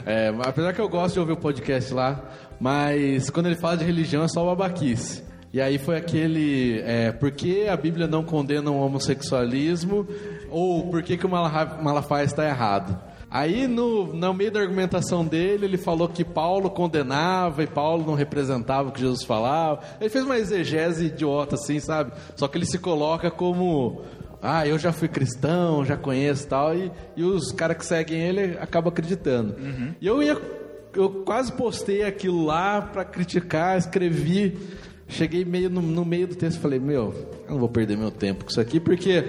[0.05, 3.87] É, apesar que eu gosto de ouvir o podcast lá, mas quando ele fala de
[3.87, 5.25] religião é só babaquice.
[5.51, 6.81] E aí foi aquele.
[6.81, 10.07] É, por que a Bíblia não condena o homossexualismo?
[10.51, 12.99] Ou por que, que o Malafaia está errado?
[13.31, 18.15] Aí, no, no meio da argumentação dele, ele falou que Paulo condenava e Paulo não
[18.15, 19.83] representava o que Jesus falava.
[20.01, 22.13] Ele fez uma exegese idiota, assim, sabe?
[22.37, 24.01] Só que ele se coloca como.
[24.41, 26.75] Ah, eu já fui cristão, já conheço e tal.
[26.75, 29.55] E, e os caras que seguem ele acabam acreditando.
[29.59, 29.95] Uhum.
[30.01, 30.41] E eu ia.
[30.95, 34.57] Eu quase postei aquilo lá para criticar, escrevi.
[35.07, 38.11] Cheguei meio no, no meio do texto e falei: Meu, eu não vou perder meu
[38.11, 39.23] tempo com isso aqui, porque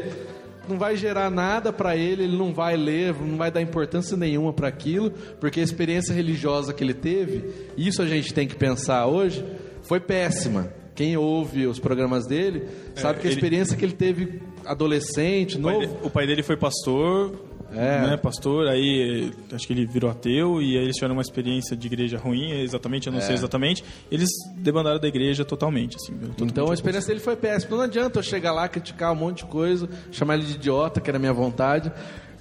[0.69, 4.53] não vai gerar nada para ele, ele não vai ler, não vai dar importância nenhuma
[4.53, 7.43] para aquilo, porque a experiência religiosa que ele teve,
[7.75, 9.43] isso a gente tem que pensar hoje,
[9.81, 10.71] foi péssima.
[10.93, 13.79] Quem ouve os programas dele sabe é, que a experiência ele...
[13.79, 15.97] que ele teve adolescente, novo.
[16.03, 18.01] O pai dele foi pastor, é.
[18.07, 21.87] né, pastor, aí acho que ele virou ateu e aí eles tiveram uma experiência de
[21.87, 23.23] igreja ruim, exatamente, eu não é.
[23.23, 23.83] sei exatamente.
[24.11, 26.13] Eles debandaram da igreja totalmente, assim.
[26.41, 27.77] Então a experiência dele foi péssima.
[27.77, 31.09] Não adianta eu chegar lá, criticar um monte de coisa, chamar ele de idiota, que
[31.09, 31.91] era a minha vontade.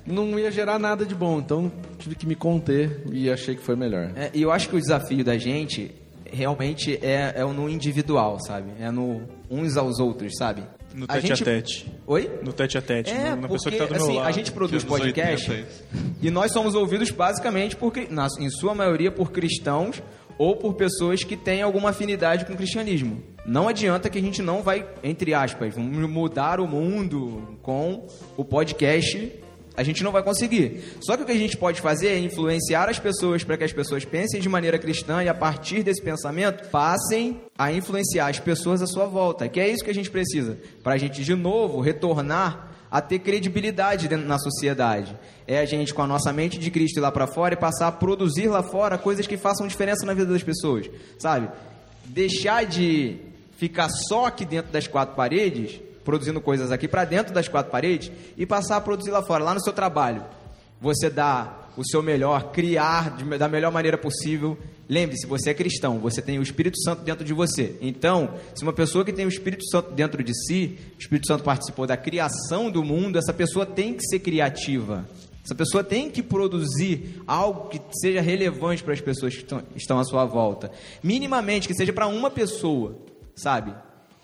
[0.07, 3.77] Não ia gerar nada de bom, então tive que me conter e achei que foi
[3.77, 4.11] melhor.
[4.17, 5.95] É, e eu acho que o desafio da gente
[6.31, 8.71] realmente é, é no individual, sabe?
[8.81, 10.63] É no uns aos outros, sabe?
[10.99, 11.43] No tete a, gente...
[11.43, 11.93] a tete.
[12.09, 12.31] Oi?
[12.43, 14.29] No tete a tete, é, na porque, pessoa que tá do assim, meu lado.
[14.29, 15.69] A gente produz podcast 80,
[16.21, 20.03] e nós somos ouvidos basicamente, por, na, em sua maioria, por cristãos
[20.37, 23.23] ou por pessoas que têm alguma afinidade com o cristianismo.
[23.47, 29.33] Não adianta que a gente não vai, entre aspas, mudar o mundo com o podcast
[29.79, 30.83] a gente não vai conseguir.
[31.01, 33.73] Só que o que a gente pode fazer é influenciar as pessoas para que as
[33.73, 38.83] pessoas pensem de maneira cristã e a partir desse pensamento passem a influenciar as pessoas
[38.83, 39.49] à sua volta.
[39.49, 43.21] Que é isso que a gente precisa para a gente de novo retornar a ter
[43.21, 45.17] credibilidade dentro, na sociedade.
[45.47, 47.87] É a gente com a nossa mente de Cristo ir lá para fora e passar
[47.87, 51.49] a produzir lá fora coisas que façam diferença na vida das pessoas, sabe?
[52.05, 53.17] Deixar de
[53.57, 58.11] ficar só aqui dentro das quatro paredes produzindo coisas aqui para dentro das quatro paredes
[58.37, 60.25] e passar a produzir lá fora, lá no seu trabalho.
[60.81, 64.59] Você dá o seu melhor, criar de, da melhor maneira possível.
[64.89, 67.77] Lembre-se, você é cristão, você tem o Espírito Santo dentro de você.
[67.81, 71.45] Então, se uma pessoa que tem o Espírito Santo dentro de si, o Espírito Santo
[71.45, 75.07] participou da criação do mundo, essa pessoa tem que ser criativa.
[75.45, 79.99] Essa pessoa tem que produzir algo que seja relevante para as pessoas que estão, estão
[79.99, 80.71] à sua volta.
[81.03, 82.99] Minimamente, que seja para uma pessoa,
[83.35, 83.73] sabe?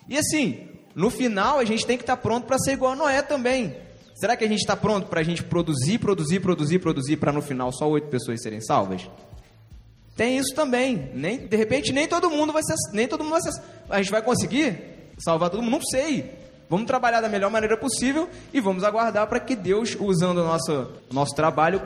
[0.09, 2.97] E assim, no final, a gente tem que estar tá pronto para ser igual a
[2.97, 3.77] Noé também.
[4.15, 7.43] Será que a gente está pronto para a gente produzir, produzir, produzir, produzir para no
[7.43, 9.09] final só oito pessoas serem salvas?
[10.17, 11.11] Tem isso também.
[11.13, 14.13] Nem, de repente nem todo mundo vai ser, nem todo mundo vai ser, a gente
[14.13, 14.79] vai conseguir
[15.19, 16.31] salvar todo mundo, não sei.
[16.71, 20.93] Vamos trabalhar da melhor maneira possível e vamos aguardar para que Deus, usando o nosso,
[21.13, 21.83] nosso trabalho,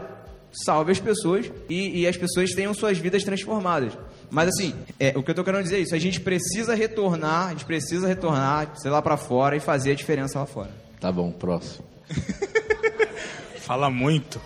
[0.52, 3.94] salve as pessoas e, e as pessoas tenham suas vidas transformadas.
[4.30, 7.46] Mas assim, é, o que eu tô querendo dizer é isso, a gente precisa retornar,
[7.46, 10.70] a gente precisa retornar, sei lá, para fora e fazer a diferença lá fora.
[11.00, 11.84] Tá bom, próximo.
[13.58, 14.40] Fala muito.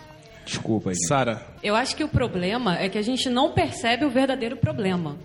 [0.45, 0.97] Desculpa aí.
[1.07, 1.47] Sara.
[1.63, 5.17] Eu acho que o problema é que a gente não percebe o verdadeiro problema.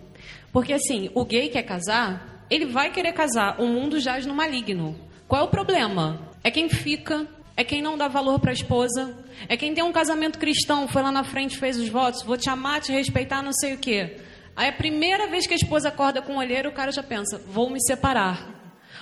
[0.51, 4.95] Porque assim, o gay quer casar, ele vai querer casar, o mundo jaz no maligno.
[5.28, 6.22] Qual é o problema?
[6.43, 9.18] É quem fica, é quem não dá valor para a esposa,
[9.49, 12.49] é quem tem um casamento cristão, foi lá na frente, fez os votos, vou te
[12.49, 14.18] amar, te respeitar, não sei o quê.
[14.58, 17.39] Aí a primeira vez que a esposa acorda com o olheiro, o cara já pensa:
[17.47, 18.58] vou me separar.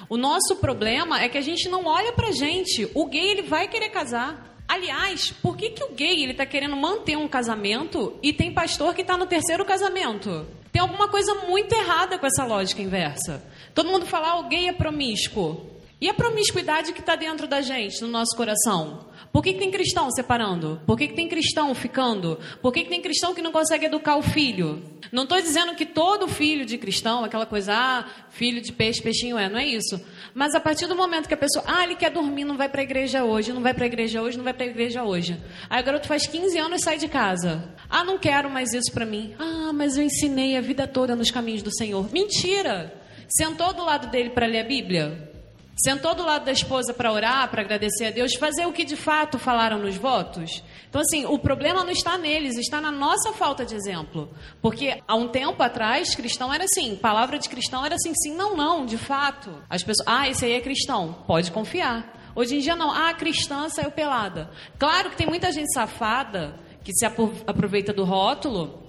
[0.10, 2.92] O nosso problema é que a gente não olha pra gente.
[2.94, 4.54] O gay ele vai querer casar.
[4.68, 8.94] Aliás, por que, que o gay ele tá querendo manter um casamento e tem pastor
[8.94, 10.46] que está no terceiro casamento?
[10.74, 13.42] Tem alguma coisa muito errada com essa lógica inversa.
[13.74, 15.75] Todo mundo fala, ah, o gay é promíscuo.
[16.06, 19.08] E a promiscuidade que está dentro da gente, no nosso coração?
[19.34, 20.80] Por que, que tem cristão separando?
[20.86, 22.38] Por que, que tem cristão ficando?
[22.62, 24.84] Por que, que tem cristão que não consegue educar o filho?
[25.12, 29.36] Não estou dizendo que todo filho de cristão, aquela coisa, ah, filho de peixe, peixinho
[29.36, 30.00] é, não é isso.
[30.32, 32.82] Mas a partir do momento que a pessoa, ah, ele quer dormir, não vai para
[32.82, 35.42] a igreja hoje, não vai para a igreja hoje, não vai para a igreja hoje.
[35.68, 37.74] Aí o garoto faz 15 anos e sai de casa.
[37.90, 39.34] Ah, não quero mais isso para mim.
[39.40, 42.14] Ah, mas eu ensinei a vida toda nos caminhos do Senhor.
[42.14, 42.94] Mentira!
[43.28, 45.34] Sentou do lado dele para ler a Bíblia?
[45.78, 48.96] Sentou do lado da esposa para orar, para agradecer a Deus, fazer o que de
[48.96, 50.64] fato falaram nos votos?
[50.90, 54.30] Então, assim, o problema não está neles, está na nossa falta de exemplo.
[54.62, 58.56] Porque há um tempo atrás, cristão era assim, palavra de cristão era assim, sim, não,
[58.56, 59.52] não, de fato.
[59.70, 62.32] As pessoas, ah, esse aí é cristão, pode confiar.
[62.34, 64.50] Hoje em dia, não, ah, cristã saiu pelada.
[64.80, 68.82] Claro que tem muita gente safada que se aproveita do rótulo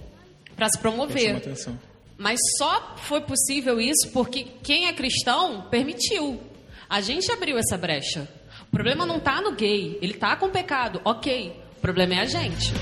[0.55, 1.41] para se promover.
[2.17, 6.39] Mas só foi possível isso porque quem é cristão permitiu.
[6.89, 8.27] A gente abriu essa brecha.
[8.67, 11.53] O problema não está no gay, ele está com pecado, ok.
[11.77, 12.73] O problema é a gente.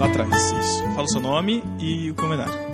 [0.00, 0.82] Lá atrás, isso.
[0.94, 2.65] Fala o seu nome e o comentário.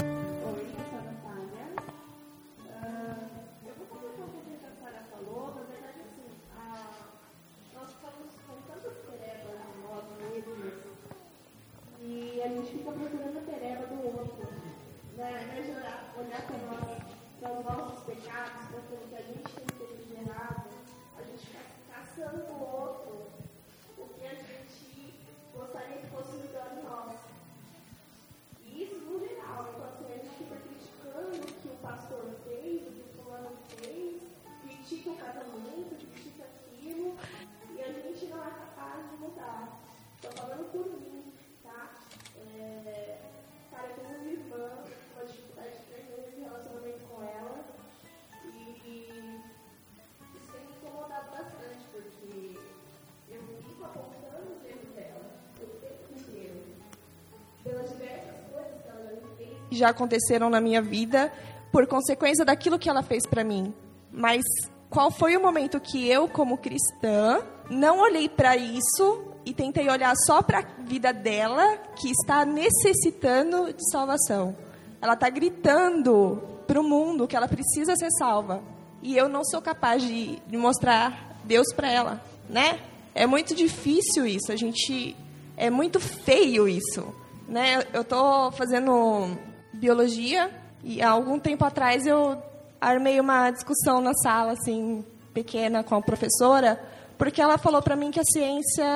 [59.82, 61.32] Já aconteceram na minha vida
[61.72, 63.74] por consequência daquilo que ela fez para mim.
[64.12, 64.42] Mas
[64.88, 70.14] qual foi o momento que eu, como cristã, não olhei para isso e tentei olhar
[70.24, 74.56] só para a vida dela, que está necessitando de salvação?
[75.00, 78.62] Ela está gritando para o mundo que ela precisa ser salva.
[79.02, 82.78] E eu não sou capaz de, de mostrar Deus para ela, né?
[83.14, 84.52] É muito difícil isso.
[84.52, 85.16] A gente
[85.56, 87.12] é muito feio isso,
[87.48, 87.82] né?
[87.92, 89.36] Eu estou fazendo
[89.82, 90.48] biologia
[90.84, 92.40] e há algum tempo atrás eu
[92.80, 95.04] armei uma discussão na sala assim
[95.34, 96.80] pequena com a professora
[97.18, 98.86] porque ela falou para mim que a ciência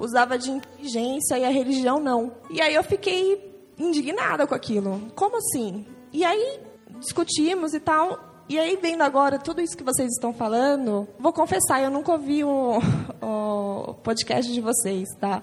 [0.00, 2.32] usava de inteligência e a religião não.
[2.50, 5.00] E aí eu fiquei indignada com aquilo.
[5.14, 5.86] Como assim?
[6.12, 6.60] E aí
[6.98, 8.35] discutimos e tal.
[8.48, 12.44] E aí, vendo agora tudo isso que vocês estão falando, vou confessar, eu nunca ouvi
[12.44, 12.78] o,
[13.20, 15.42] o podcast de vocês, tá?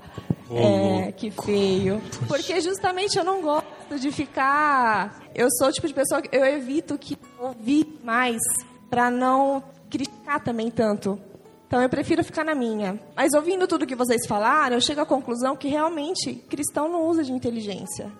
[0.51, 2.01] é, que feio.
[2.27, 5.21] Porque justamente eu não gosto de ficar.
[5.33, 8.39] Eu sou o tipo de pessoa que eu evito que ouvir mais
[8.89, 11.19] para não criticar também tanto.
[11.67, 12.99] Então eu prefiro ficar na minha.
[13.15, 17.23] Mas ouvindo tudo que vocês falaram, eu chego à conclusão que realmente cristão não usa
[17.23, 18.11] de inteligência.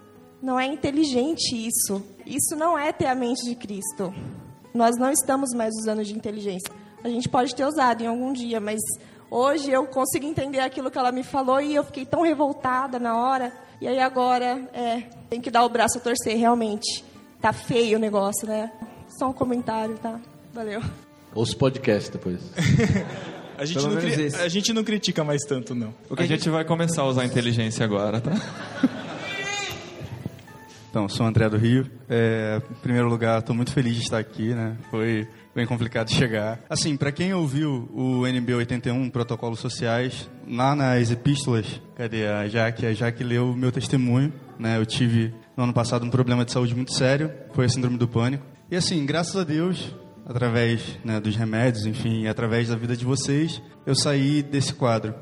[0.41, 2.03] Não é inteligente isso.
[2.25, 4.13] Isso não é ter a mente de Cristo.
[4.73, 6.73] Nós não estamos mais usando de inteligência.
[7.03, 8.79] A gente pode ter usado em algum dia, mas
[9.35, 13.17] Hoje eu consigo entender aquilo que ela me falou e eu fiquei tão revoltada na
[13.17, 13.51] hora.
[13.81, 17.03] E aí agora, é, tem que dar o braço a torcer, realmente.
[17.41, 18.71] Tá feio o negócio, né?
[19.17, 20.19] Só um comentário, tá?
[20.53, 20.83] Valeu.
[21.33, 22.41] Ouça o podcast depois.
[23.57, 24.35] a, gente não cri...
[24.35, 25.95] a gente não critica mais tanto, não.
[26.15, 28.33] A, a gente vai começar a usar a inteligência agora, tá?
[30.93, 31.89] Então, sou André do Rio.
[32.07, 34.77] É, em primeiro lugar, estou muito feliz de estar aqui, né?
[34.91, 36.59] Foi bem complicado chegar.
[36.69, 42.85] Assim, para quem ouviu o NB 81, Protocolos Sociais, lá nas epístolas, cadê a Jaque?
[42.85, 44.77] A Jaque leu o meu testemunho, né?
[44.77, 48.07] Eu tive no ano passado um problema de saúde muito sério, foi a síndrome do
[48.07, 48.45] pânico.
[48.69, 49.95] E assim, graças a Deus,
[50.27, 55.15] através né, dos remédios, enfim, através da vida de vocês, eu saí desse quadro.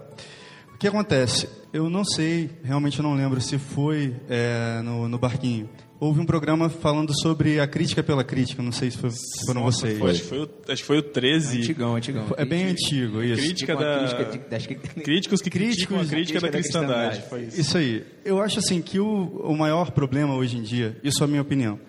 [0.81, 1.47] O que acontece?
[1.71, 5.69] Eu não sei, realmente eu não lembro se foi é, no, no barquinho.
[5.99, 9.11] Houve um programa falando sobre a crítica pela crítica, não sei se foi,
[9.45, 9.99] foram Nossa, vocês.
[9.99, 11.59] foi, acho, que foi o, acho que foi o 13.
[11.59, 12.25] Antigão, antigão.
[12.35, 13.43] É bem antigo, isso.
[13.43, 14.07] Crítica da...
[14.07, 14.65] crítica das-
[15.05, 17.21] Críticos que criticam a crítica da cristandade.
[17.29, 17.61] Foi isso.
[17.61, 18.03] Isso aí.
[18.25, 19.05] Eu acho assim que o,
[19.43, 21.79] o maior problema hoje em dia, isso é a minha opinião,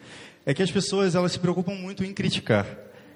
[0.45, 2.66] é que as pessoas elas se preocupam muito em criticar.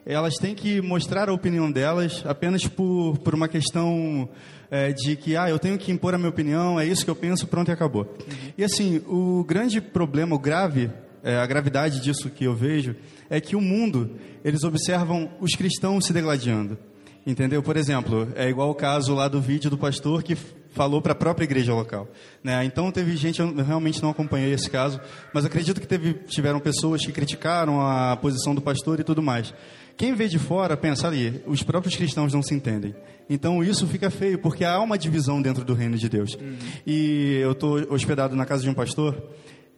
[0.07, 4.27] Elas têm que mostrar a opinião delas apenas por, por uma questão
[4.71, 7.17] é, de que, ah, eu tenho que impor a minha opinião, é isso que eu
[7.17, 8.17] penso, pronto e acabou.
[8.57, 10.91] E assim, o grande problema, o grave,
[11.23, 12.97] é, a gravidade disso que eu vejo,
[13.29, 16.79] é que o mundo, eles observam os cristãos se degladiando.
[17.27, 17.61] Entendeu?
[17.61, 20.37] Por exemplo, é igual o caso lá do vídeo do pastor que
[20.77, 22.07] falou para a própria igreja local.
[22.45, 22.65] Né?
[22.65, 25.01] Então teve gente, eu realmente não acompanhei esse caso,
[25.33, 29.53] mas acredito que teve, tiveram pessoas que criticaram a posição do pastor e tudo mais.
[29.97, 32.95] Quem vê de fora pensa ali, os próprios cristãos não se entendem.
[33.29, 36.39] Então isso fica feio, porque há uma divisão dentro do reino de Deus.
[36.87, 39.21] E eu estou hospedado na casa de um pastor,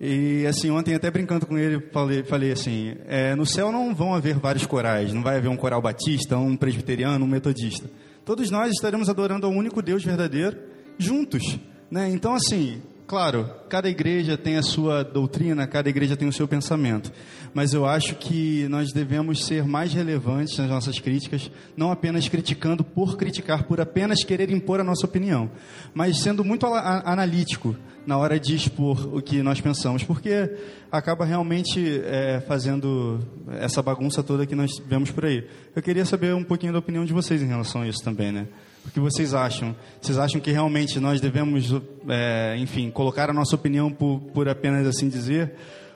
[0.00, 4.14] e assim, ontem até brincando com ele, falei, falei assim, é, no céu não vão
[4.14, 7.90] haver vários corais, não vai haver um coral batista, um presbiteriano, um metodista.
[8.24, 10.56] Todos nós estaremos adorando ao único Deus verdadeiro
[10.98, 11.58] juntos,
[11.90, 12.08] né?
[12.10, 17.10] Então assim, claro, cada igreja tem a sua doutrina, cada igreja tem o seu pensamento,
[17.54, 22.84] mas eu acho que nós devemos ser mais relevantes nas nossas críticas, não apenas criticando
[22.84, 25.50] por criticar, por apenas querer impor a nossa opinião,
[25.94, 27.74] mas sendo muito analítico
[28.06, 30.54] na hora de expor o que nós pensamos, porque
[30.92, 33.20] acaba realmente é, fazendo
[33.58, 35.46] essa bagunça toda que nós vemos por aí.
[35.74, 38.46] Eu queria saber um pouquinho da opinião de vocês em relação a isso também, né?
[38.88, 39.76] O que vocês acham?
[40.00, 41.70] Vocês acham que realmente nós devemos,
[42.08, 45.52] é, enfim, colocar a nossa opinião por, por apenas assim dizer?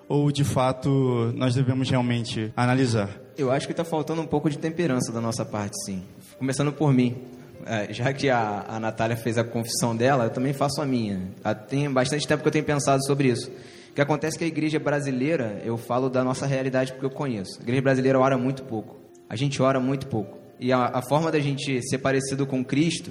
[0.06, 3.08] Ou, de fato, nós devemos realmente analisar?
[3.36, 6.02] Eu acho que está faltando um pouco de temperança da nossa parte, sim.
[6.38, 7.16] Começando por mim.
[7.64, 11.30] É, já que a, a Natália fez a confissão dela, eu também faço a minha.
[11.68, 13.50] Tem bastante tempo que eu tenho pensado sobre isso.
[13.90, 17.10] O que acontece é que a igreja brasileira, eu falo da nossa realidade porque eu
[17.10, 17.58] conheço.
[17.60, 19.00] A igreja brasileira ora muito pouco.
[19.30, 20.41] A gente ora muito pouco.
[20.62, 23.10] E a, a forma da gente ser parecido com Cristo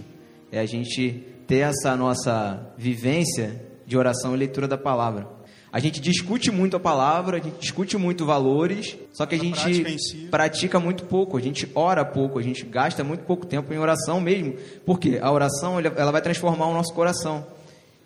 [0.50, 5.28] é a gente ter essa nossa vivência de oração e leitura da palavra.
[5.70, 9.60] A gente discute muito a palavra, a gente discute muito valores, só que a, gente
[9.60, 10.18] prática em si.
[10.32, 14.22] pratica muito pouco, a gente ora pouco, a gente gasta muito pouco tempo em oração
[14.22, 14.56] mesmo.
[14.86, 17.46] Porque a oração ela vai transformar o nosso coração.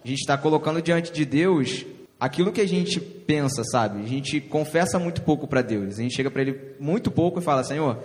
[0.04, 1.86] A gente está colocando diante de Deus
[2.20, 4.02] aquilo que a gente pensa, sabe?
[4.02, 6.00] A gente confessa muito pouco para Deus.
[6.00, 8.04] A gente chega para Ele muito pouco e fala: Senhor,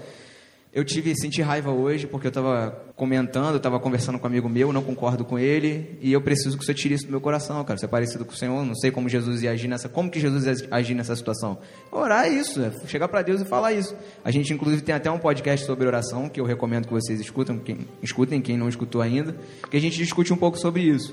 [0.73, 4.73] eu tive senti raiva hoje porque eu estava comentando, estava conversando com um amigo meu,
[4.73, 7.77] não concordo com ele e eu preciso que Senhor tire isso do meu coração, cara.
[7.77, 10.21] Você é parecido com o Senhor, não sei como Jesus ia agir nessa, como que
[10.21, 11.59] Jesus ia agir nessa situação.
[11.91, 13.97] Orar é isso, é chegar para Deus e falar isso.
[14.25, 17.59] A gente inclusive tem até um podcast sobre oração que eu recomendo que vocês escutem,
[17.59, 19.35] quem, escutem quem não escutou ainda,
[19.69, 21.13] que a gente discute um pouco sobre isso.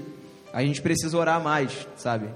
[0.54, 2.28] A gente precisa orar mais, sabe?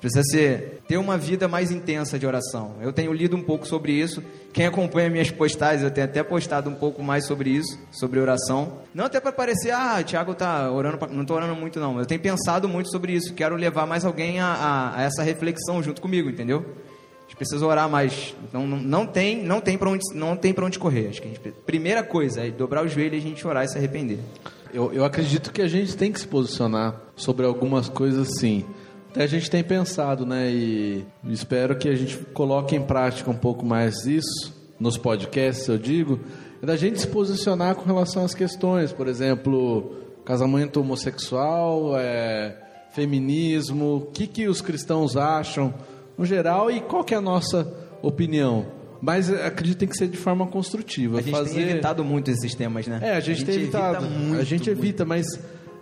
[0.00, 2.74] Precisa ser, ter uma vida mais intensa de oração.
[2.82, 4.22] Eu tenho lido um pouco sobre isso.
[4.52, 8.78] Quem acompanha minhas postagens, eu tenho até postado um pouco mais sobre isso, sobre oração.
[8.94, 11.08] Não até para parecer, ah, o Thiago tá orando, pra...
[11.08, 11.98] não tô orando muito não.
[11.98, 13.32] Eu tenho pensado muito sobre isso.
[13.34, 16.58] Quero levar mais alguém a, a- a essa reflexão junto comigo, entendeu?
[16.58, 18.34] A gente precisa orar mais.
[18.52, 21.08] Não, não, não tem, não tem para onde, não tem para onde correr.
[21.08, 23.68] Acho que a gente, primeira coisa é dobrar o joelho e a gente orar e
[23.68, 24.18] se arrepender.
[24.72, 28.64] Eu, eu acredito que a gente tem que se posicionar sobre algumas coisas sim.
[29.16, 30.50] Até a gente tem pensado, né?
[30.50, 35.78] E espero que a gente coloque em prática um pouco mais isso nos podcasts, eu
[35.78, 36.20] digo,
[36.62, 42.58] é da gente se posicionar com relação às questões, por exemplo, casamento homossexual, é,
[42.90, 45.72] feminismo, o que, que os cristãos acham
[46.18, 48.66] no geral e qual que é a nossa opinião.
[49.00, 51.20] Mas eh, acredito que tem que ser de forma construtiva.
[51.20, 51.54] A gente fazer...
[51.54, 53.00] tem evitado muito esses temas, né?
[53.02, 54.10] É, a gente, tem evita evitado.
[54.10, 55.24] muito, a gente evita, mas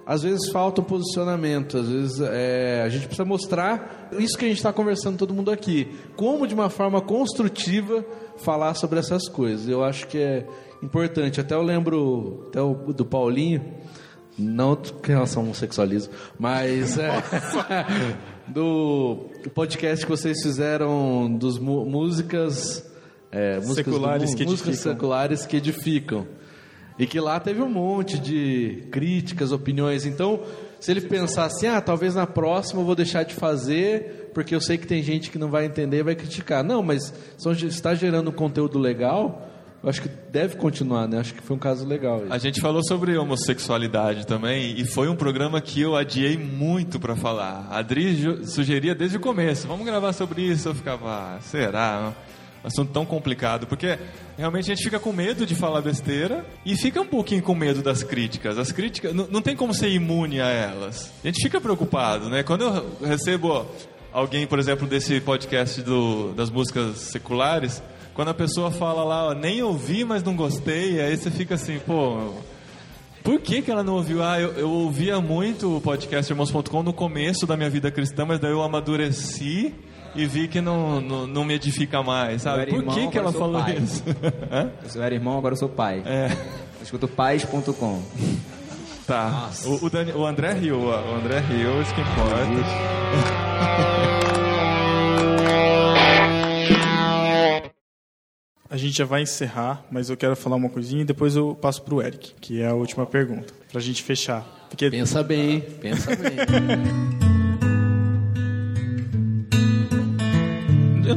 [0.06, 1.78] às vezes falta o posicionamento.
[1.78, 5.50] Às vezes é, a gente precisa mostrar isso que a gente está conversando todo mundo
[5.50, 5.96] aqui.
[6.16, 8.04] Como de uma forma construtiva
[8.36, 9.68] falar sobre essas coisas.
[9.68, 10.46] Eu acho que é
[10.82, 11.40] importante.
[11.40, 13.64] Até eu lembro até o, do Paulinho,
[14.38, 17.10] não com relação ao homossexualismo, mas é,
[18.48, 22.84] do podcast que vocês fizeram dos músicas,
[23.30, 26.26] é, músicas do Seculares mundo, que músicas seculares que edificam.
[26.98, 30.06] E que lá teve um monte de críticas, opiniões.
[30.06, 30.40] Então,
[30.78, 34.60] se ele pensar assim, ah, talvez na próxima eu vou deixar de fazer, porque eu
[34.60, 36.62] sei que tem gente que não vai entender e vai criticar.
[36.62, 39.48] Não, mas se está gerando um conteúdo legal,
[39.82, 41.18] eu acho que deve continuar, né?
[41.18, 42.22] Acho que foi um caso legal.
[42.30, 47.14] A gente falou sobre homossexualidade também e foi um programa que eu adiei muito para
[47.14, 47.66] falar.
[47.70, 50.68] A Adri sugeria desde o começo, vamos gravar sobre isso.
[50.68, 52.14] Eu ficava, ah, será?
[52.64, 53.98] Assunto tão complicado, porque
[54.38, 57.82] realmente a gente fica com medo de falar besteira e fica um pouquinho com medo
[57.82, 58.56] das críticas.
[58.58, 61.12] As críticas, não, não tem como ser imune a elas.
[61.22, 62.42] A gente fica preocupado, né?
[62.42, 63.66] Quando eu recebo
[64.12, 67.82] alguém, por exemplo, desse podcast do, das músicas seculares,
[68.14, 71.78] quando a pessoa fala lá, ó, nem ouvi, mas não gostei, aí você fica assim,
[71.80, 72.32] pô,
[73.22, 74.22] por que, que ela não ouviu?
[74.22, 78.38] Ah, eu, eu ouvia muito o podcast Irmãos.com no começo da minha vida cristã, mas
[78.38, 79.74] daí eu amadureci
[80.14, 82.66] e vi que não, não, não me edifica mais, sabe?
[82.66, 83.78] Por irmão, que, que ela falou pai.
[83.78, 84.02] isso?
[84.50, 84.70] Hã?
[84.94, 86.02] Eu era irmão, agora eu sou pai.
[86.06, 86.28] É.
[86.78, 88.02] Eu escuto pais.com.
[89.06, 89.50] Tá.
[89.64, 91.00] O, o, Dani- o André riu, ó.
[91.12, 92.34] o André riu, isso que importa.
[98.70, 101.80] A gente já vai encerrar, mas eu quero falar uma coisinha e depois eu passo
[101.82, 104.44] pro Eric, que é a última pergunta, pra gente fechar.
[104.68, 104.90] Porque...
[104.90, 106.34] Pensa bem, pensa bem.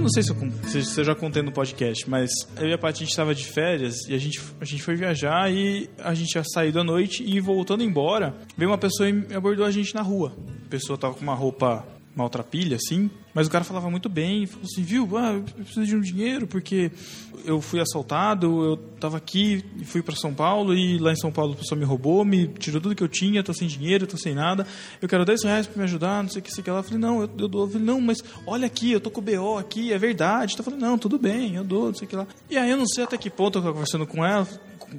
[0.07, 2.97] não sei se eu, se- eu já contei no podcast, mas eu e a Paty,
[2.97, 6.33] a gente estava de férias e a gente, a gente foi viajar e a gente
[6.35, 10.01] ia sair da noite e voltando embora, veio uma pessoa e abordou a gente na
[10.01, 10.33] rua.
[10.65, 11.85] A pessoa tava com uma roupa
[12.15, 15.95] maltrapilha, assim, mas o cara falava muito bem falou assim, viu, ah, eu preciso de
[15.95, 16.91] um dinheiro porque
[17.45, 21.31] eu fui assaltado, eu tava aqui e fui para São Paulo e lá em São
[21.31, 24.17] Paulo a pessoa me roubou, me tirou tudo que eu tinha, tô sem dinheiro, tô
[24.17, 24.65] sem nada,
[24.99, 26.79] eu quero 10 reais para me ajudar, não sei o que, sei o que lá.
[26.79, 27.65] Eu falei, não, eu, eu dou.
[27.65, 30.53] Eu falei, não, mas olha aqui, eu tô com o BO aqui, é verdade.
[30.53, 32.25] Então eu falei, não, tudo bem, eu dou, não sei o que lá.
[32.49, 34.47] E aí eu não sei até que ponto eu tava conversando com ela,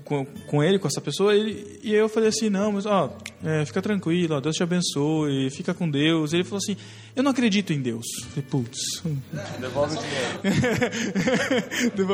[0.05, 3.17] com, com ele, com essa pessoa, ele, e aí eu falei assim, não, mas ó,
[3.45, 6.33] é, fica tranquilo, ó, Deus te abençoe, fica com Deus.
[6.33, 6.77] Ele falou assim,
[7.15, 8.07] eu não acredito em Deus.
[8.19, 9.03] Eu falei, putz.
[9.61, 10.29] Devolve o dinheiro.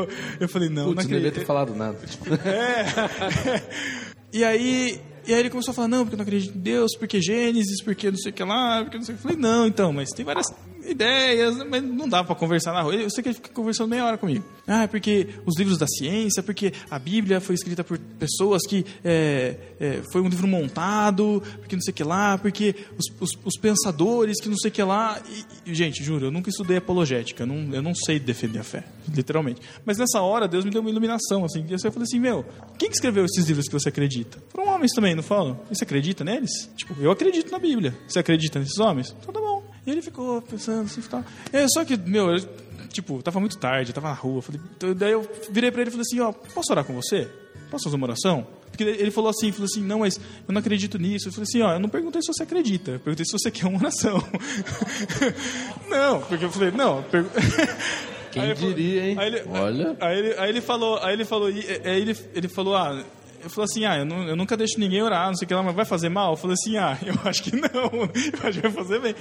[0.40, 1.34] eu falei, não, Putz, não não devia acredito.
[1.34, 1.98] ter falado nada.
[2.44, 3.62] É.
[4.32, 6.96] E aí, e aí ele começou a falar, não, porque eu não acredito em Deus,
[6.98, 9.24] porque Gênesis, porque não sei o que lá, porque não sei o que.
[9.24, 10.46] Eu falei, não, então, mas tem várias
[10.86, 12.94] ideias, mas não dá pra conversar na rua.
[12.94, 14.44] Eu sei que ele fica conversando meia hora comigo.
[14.66, 18.84] Ah, é porque os livros da ciência, porque a Bíblia foi escrita por pessoas que
[19.04, 23.30] é, é, foi um livro montado, porque não sei o que lá, porque os, os,
[23.44, 25.20] os pensadores que não sei o que lá.
[25.66, 28.84] E, gente, juro, eu nunca estudei apologética, eu não, eu não sei defender a fé,
[29.12, 29.60] literalmente.
[29.84, 32.44] Mas nessa hora, Deus me deu uma iluminação, assim, e eu falei assim, meu,
[32.78, 34.38] quem que escreveu esses livros que você acredita?
[34.50, 35.60] Foram homens também, não falam?
[35.70, 36.70] E você acredita neles?
[36.76, 37.94] Tipo, eu acredito na Bíblia.
[38.06, 39.14] Você acredita nesses homens?
[39.20, 39.63] Então tá bom.
[39.86, 41.24] E ele ficou pensando assim, tal.
[41.52, 42.48] É, só que, meu, eu,
[42.88, 44.40] tipo, tava muito tarde, eu tava na rua.
[44.42, 47.28] Falei, então, daí eu virei pra ele e falei assim, ó, posso orar com você?
[47.70, 48.46] Posso fazer uma oração?
[48.70, 51.28] Porque ele falou assim, falou assim, não, mas eu não acredito nisso.
[51.28, 53.66] Eu falei assim, ó, eu não perguntei se você acredita, eu perguntei se você quer
[53.66, 54.22] uma oração.
[55.88, 57.30] não, porque eu falei, não, pergu-
[58.32, 59.16] Quem diria, hein?
[59.18, 59.96] Aí ele, Olha.
[60.00, 63.00] Aí ele, aí ele falou, aí ele falou, aí ele, ele falou, ah,
[63.44, 65.54] eu falei assim, ah, eu, não- eu nunca deixo ninguém orar, não sei o que
[65.54, 66.32] lá, mas vai fazer mal?
[66.32, 68.10] Eu falei assim, ah, eu acho que não, eu
[68.48, 69.14] acho que vai fazer bem.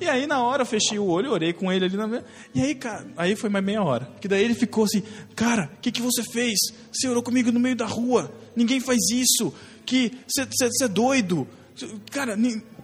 [0.00, 2.22] E aí na hora eu fechei o olho, orei com ele ali na
[2.54, 4.10] e aí, cara, aí foi mais meia hora.
[4.20, 5.02] Que daí ele ficou assim,
[5.36, 6.58] cara, o que, que você fez?
[6.92, 9.54] Você orou comigo no meio da rua, ninguém faz isso,
[9.86, 11.46] que você é doido.
[12.10, 12.36] Cara,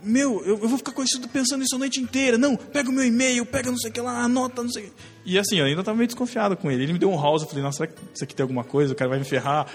[0.03, 2.39] meu, eu, eu vou ficar isso pensando isso a noite inteira.
[2.39, 4.87] Não, pega o meu e-mail, pega não sei o que lá, anota, não sei o
[4.87, 4.93] que.
[5.25, 6.85] E assim, eu ainda tava meio desconfiado com ele.
[6.85, 8.93] Ele me deu um house, eu falei, nossa, será que isso aqui tem alguma coisa?
[8.93, 9.67] O cara vai me ferrar.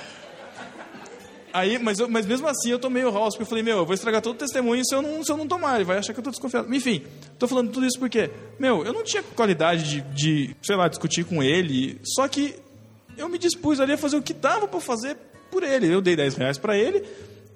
[1.53, 3.85] Aí, mas, eu- mas mesmo assim eu tomei o house, porque eu falei, meu, eu
[3.85, 6.13] vou estragar todo o testemunho se eu não, se eu não tomar, ele vai achar
[6.13, 6.73] que eu tô desconfiado.
[6.73, 7.03] Enfim,
[7.37, 8.29] tô falando tudo isso porque,
[8.59, 12.55] meu, eu não tinha qualidade de, de, sei lá, discutir com ele, só que
[13.17, 15.17] eu me dispus ali a fazer o que dava pra fazer
[15.51, 15.91] por ele.
[15.91, 17.03] Eu dei 10 reais pra ele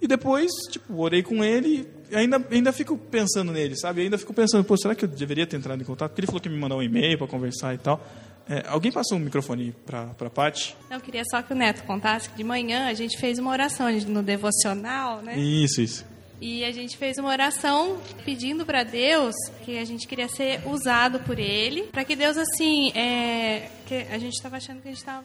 [0.01, 4.01] e depois, tipo, orei com ele e ainda, ainda fico pensando nele, sabe?
[4.01, 6.09] Ainda fico pensando, pô, será que eu deveria ter entrado em contato?
[6.09, 8.05] Porque ele falou que me mandou um e-mail pra conversar e tal.
[8.49, 10.75] É, alguém passou um microfone pra, pra Paty?
[10.91, 13.89] Eu queria só que o Neto contasse que de manhã a gente fez uma oração
[13.91, 15.37] no devocional, né?
[15.37, 16.05] Isso, isso.
[16.41, 19.33] E a gente fez uma oração pedindo para Deus
[19.63, 24.17] que a gente queria ser usado por Ele, para que Deus assim, é, que a
[24.17, 25.23] gente estava achando que a gente estava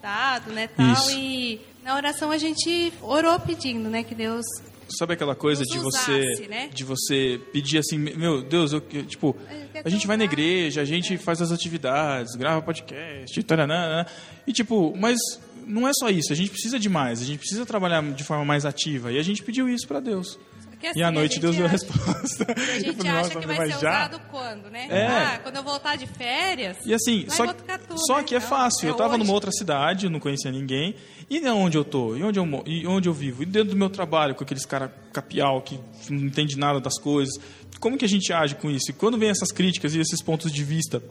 [0.00, 1.18] dado, né, tal, Isso.
[1.18, 4.46] e na oração a gente orou pedindo, né, que Deus
[4.98, 6.68] Sabe aquela coisa Nos de você usasse, né?
[6.72, 9.36] de você pedir assim, meu Deus, eu, eu- tipo,
[9.84, 14.04] a gente vai na igreja, a gente faz as atividades, grava podcast, taranã,
[14.46, 15.18] e tipo, mas
[15.66, 18.44] não é só isso, a gente precisa de mais, a gente precisa trabalhar de forma
[18.44, 20.38] mais ativa, e a gente pediu isso para Deus.
[20.80, 22.46] Que, assim, e à noite Deus deu a resposta.
[22.56, 24.86] a gente falei, acha "Nossa, que vai ser já?" usado quando, né?
[24.88, 25.06] É.
[25.06, 26.78] Ah, quando eu voltar de férias.
[26.86, 28.24] E assim, só, Botucatu, só né?
[28.24, 28.88] que é fácil.
[28.88, 29.24] é eu tava hoje.
[29.24, 30.94] numa outra cidade, eu não conhecia ninguém.
[31.28, 32.16] E onde eu tô?
[32.16, 33.42] E onde eu, e onde eu vivo?
[33.42, 35.78] E dentro do meu trabalho, com aqueles caras capial que
[36.08, 37.34] não entende nada das coisas.
[37.78, 38.90] Como que a gente age com isso?
[38.90, 41.02] E quando vem essas críticas e esses pontos de vista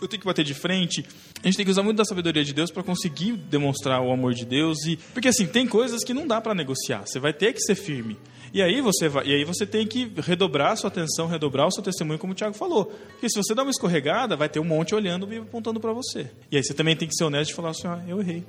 [0.00, 1.04] eu tenho que bater de frente.
[1.42, 4.34] A gente tem que usar muito da sabedoria de Deus para conseguir demonstrar o amor
[4.34, 7.06] de Deus e porque assim, tem coisas que não dá para negociar.
[7.06, 8.16] Você vai ter que ser firme.
[8.52, 11.70] E aí você vai, e aí você tem que redobrar a sua atenção, redobrar o
[11.70, 12.86] seu testemunho, como o Tiago falou.
[12.86, 16.30] Porque se você dá uma escorregada, vai ter um monte olhando e apontando para você.
[16.50, 18.44] E aí você também tem que ser honesto e falar assim: "Ah, eu errei.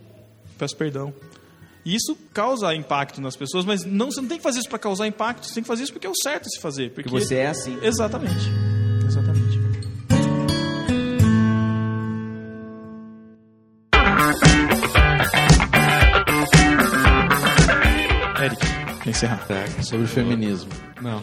[0.57, 1.13] Peço perdão".
[1.85, 4.79] E isso causa impacto nas pessoas, mas não, você não tem que fazer isso para
[4.79, 6.91] causar impacto, você tem que fazer isso porque é o certo se fazer.
[6.91, 7.77] Porque você é assim.
[7.81, 8.45] Exatamente.
[9.05, 9.48] Exatamente.
[19.09, 19.83] Pra encerrar.
[19.83, 20.69] Sobre feminismo.
[21.01, 21.21] Não.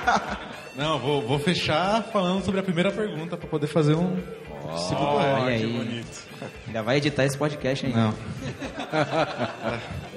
[0.76, 4.16] Não, vou, vou fechar falando sobre a primeira pergunta para poder fazer um
[4.88, 6.04] segundo Olha aí.
[6.66, 7.98] Ainda vai editar esse podcast ainda.
[7.98, 8.14] Não.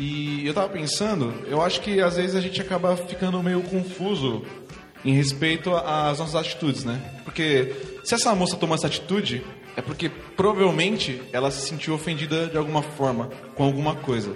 [0.00, 4.44] E eu tava pensando, eu acho que às vezes a gente acaba ficando meio confuso
[5.04, 7.02] em respeito às nossas atitudes, né?
[7.24, 7.74] Porque
[8.04, 9.44] se essa moça tomou essa atitude,
[9.76, 14.32] é porque provavelmente ela se sentiu ofendida de alguma forma, com alguma coisa.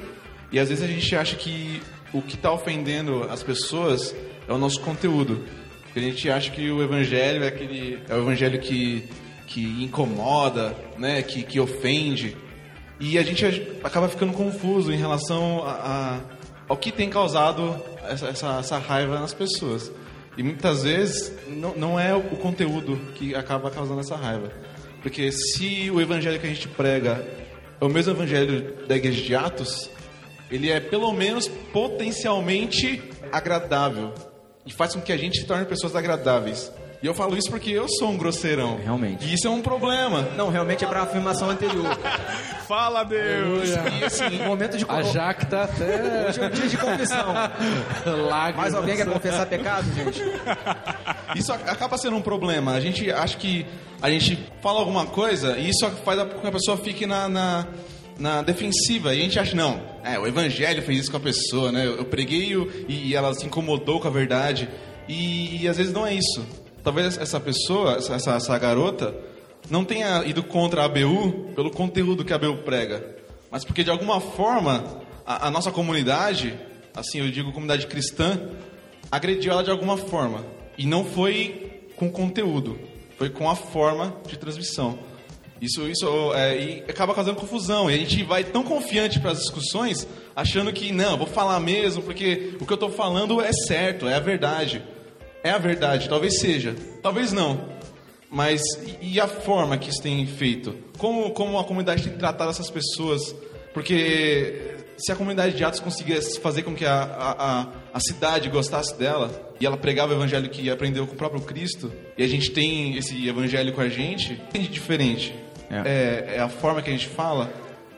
[0.53, 1.81] E às vezes a gente acha que
[2.13, 4.15] o que está ofendendo as pessoas
[4.49, 5.45] é o nosso conteúdo.
[5.85, 9.05] Porque a gente acha que o evangelho é aquele é o evangelho que,
[9.47, 11.23] que incomoda, né?
[11.23, 12.37] que, que ofende.
[13.01, 13.45] E a gente
[13.83, 16.21] acaba ficando confuso em relação a, a-
[16.69, 17.77] ao que tem causado
[18.09, 19.91] essa, essa, essa raiva nas pessoas.
[20.37, 24.51] E muitas vezes não, não é o conteúdo que acaba causando essa raiva.
[25.03, 27.27] Porque se o evangelho que a gente prega
[27.81, 29.91] é o mesmo evangelho da igreja de Atos,
[30.53, 34.13] ele é pelo menos potencialmente agradável.
[34.65, 36.71] E faz com que a gente se torne pessoas agradáveis.
[37.03, 38.79] E eu falo isso porque eu sou um grosseirão.
[38.81, 39.27] Realmente.
[39.27, 40.23] E isso é um problema.
[40.37, 41.99] Não, realmente é para a afirmação anterior.
[42.69, 43.71] Fala, Deus!
[44.01, 46.29] E assim, momento de A Jaque tá até.
[46.29, 47.35] Hoje é um dia de confissão.
[48.57, 50.23] Mais alguém quer confessar pecado, gente?
[51.35, 52.73] Isso ac- acaba sendo um problema.
[52.75, 53.67] A gente acha que
[54.01, 57.67] a gente fala alguma coisa e isso faz com que a pessoa fique na, na,
[58.19, 59.15] na defensiva.
[59.15, 61.87] E a gente acha, não, é, o evangelho fez isso com a pessoa, né?
[61.87, 62.55] Eu, preguei
[62.89, 64.69] e, e ela se incomodou com a verdade.
[65.09, 66.47] E, e às vezes não é isso.
[66.83, 69.15] Talvez essa pessoa, essa, essa garota,
[69.71, 73.17] não tenha ido contra a ABU pelo conteúdo que a ABU prega,
[73.51, 76.59] mas porque de alguma forma a, a nossa comunidade,
[76.95, 78.51] assim eu digo comunidade cristã,
[79.11, 80.45] agrediu ela de alguma forma.
[80.77, 82.79] E não foi com conteúdo,
[83.17, 84.99] foi com a forma de transmissão.
[85.63, 87.89] Isso, isso é, e acaba causando confusão.
[87.89, 92.03] E a gente vai tão confiante para as discussões, achando que, não, vou falar mesmo,
[92.03, 94.83] porque o que eu estou falando é certo, é a verdade.
[95.45, 97.69] É a verdade, talvez seja, talvez não.
[98.29, 98.61] Mas
[99.01, 100.75] e a forma que isso tem feito?
[100.99, 103.33] Como, como a comunidade tem tratado essas pessoas?
[103.73, 108.49] Porque se a comunidade de Atos conseguisse fazer com que a, a, a, a cidade
[108.49, 112.27] gostasse dela, e ela pregava o evangelho que aprendeu com o próprio Cristo, e a
[112.27, 115.35] gente tem esse evangelho com a gente, tem de diferente.
[115.73, 116.37] É.
[116.37, 117.51] é a forma que a gente fala.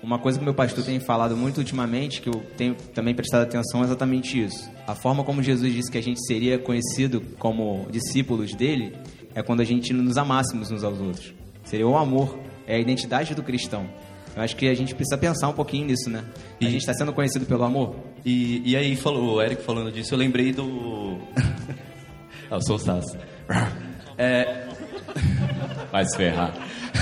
[0.02, 3.80] Uma coisa que meu pastor tem falado muito ultimamente, que eu tenho também prestado atenção,
[3.80, 4.70] é exatamente isso.
[4.86, 8.94] A forma como Jesus disse que a gente seria conhecido como discípulos dele
[9.34, 11.32] é quando a gente nos amássemos uns aos outros.
[11.64, 13.88] Seria o amor, é a identidade do cristão.
[14.36, 16.24] Eu acho que a gente precisa pensar um pouquinho nisso, né?
[16.60, 17.96] A gente está sendo conhecido pelo amor?
[18.24, 21.18] E, e aí, falou, o Eric falando disso, eu lembrei do.
[22.50, 23.16] ah, eu sou o Sass.
[24.18, 24.66] É.
[25.92, 26.52] Vai se ferrar.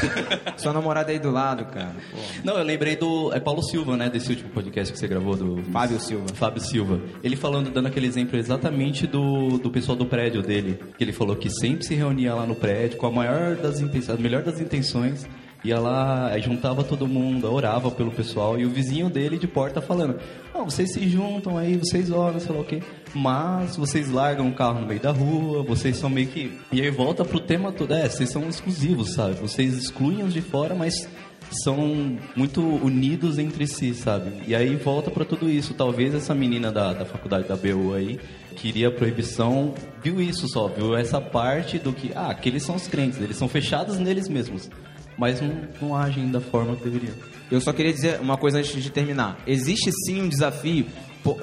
[0.56, 1.94] Sua namorada aí do lado, cara.
[2.10, 2.18] Pô.
[2.44, 3.32] Não, eu lembrei do.
[3.32, 4.08] É Paulo Silva, né?
[4.08, 5.62] Desse último podcast que você gravou do.
[5.70, 6.26] Fábio Silva.
[6.34, 7.00] Fábio Silva.
[7.22, 10.78] Ele falando, dando aquele exemplo exatamente do, do pessoal do prédio dele.
[10.96, 14.18] Que ele falou que sempre se reunia lá no prédio com a maior das intenções,
[14.18, 15.26] a melhor das intenções.
[15.64, 18.58] Ia lá, juntava todo mundo, orava pelo pessoal.
[18.58, 20.18] E o vizinho dele de porta falando:
[20.52, 22.82] Não, vocês se juntam aí, vocês oram, sei lá o quê.
[23.14, 26.58] Mas vocês largam o carro no meio da rua, vocês são meio que.
[26.70, 29.34] E aí volta pro tema todo: É, vocês são exclusivos, sabe?
[29.34, 31.06] Vocês excluem os de fora, mas
[31.62, 34.42] são muito unidos entre si, sabe?
[34.46, 35.74] E aí volta para tudo isso.
[35.74, 38.18] Talvez essa menina da, da faculdade da BU aí
[38.56, 43.20] queria proibição, viu isso só, viu essa parte do que, ah, aqueles são os crentes,
[43.20, 44.70] eles são fechados neles mesmos,
[45.16, 47.14] mas não, não agem da forma que deveriam.
[47.50, 49.38] Eu só queria dizer uma coisa antes de terminar.
[49.46, 50.86] Existe sim um desafio.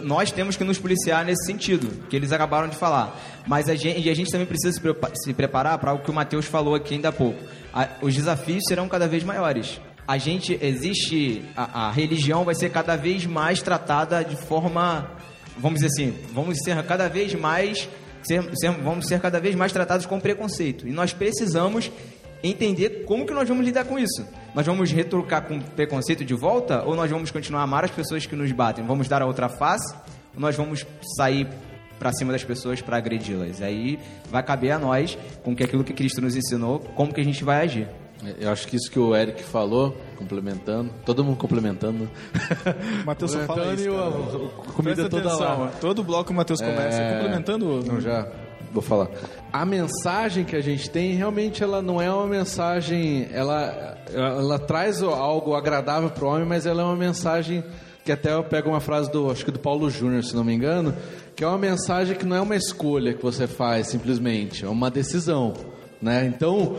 [0.01, 3.17] Nós temos que nos policiar nesse sentido, que eles acabaram de falar.
[3.47, 6.09] Mas a gente, e a gente também precisa se, prepa- se preparar para o que
[6.11, 7.39] o Matheus falou aqui ainda há pouco.
[7.73, 9.79] A- os desafios serão cada vez maiores.
[10.07, 15.09] A gente existe, a, a religião vai ser cada vez mais tratada de forma,
[15.57, 17.87] vamos dizer assim, vamos ser cada vez mais,
[18.23, 20.87] ser- ser- vamos ser cada vez mais tratados com preconceito.
[20.87, 21.89] E nós precisamos
[22.43, 24.25] entender como que nós vamos lidar com isso.
[24.55, 28.25] Nós vamos retrucar com preconceito de volta ou nós vamos continuar a amar as pessoas
[28.25, 28.85] que nos batem?
[28.85, 29.93] Vamos dar a outra face?
[30.35, 30.85] Ou nós vamos
[31.17, 31.47] sair
[31.99, 33.61] pra cima das pessoas pra agredi-las.
[33.61, 33.99] Aí
[34.31, 37.43] vai caber a nós, com que aquilo que Cristo nos ensinou, como que a gente
[37.43, 37.87] vai agir.
[38.37, 42.09] Eu acho que isso que o Eric falou, complementando, todo mundo complementando.
[43.05, 44.11] Matheus só fala isso, e o- cara.
[44.73, 45.71] comida Presta toda atenção, lá.
[45.79, 47.83] Todo bloco o Matheus começa É, complementando.
[47.85, 48.27] Não, já
[48.73, 49.07] vou falar.
[49.51, 53.27] A mensagem que a gente tem, realmente, ela não é uma mensagem.
[53.31, 57.63] Ela, ela, traz algo agradável para o homem, mas ela é uma mensagem
[58.05, 60.53] que até eu pego uma frase do, acho que do Paulo Júnior, se não me
[60.53, 60.95] engano,
[61.35, 64.89] que é uma mensagem que não é uma escolha que você faz simplesmente, é uma
[64.89, 65.53] decisão,
[66.01, 66.25] né?
[66.25, 66.75] Então,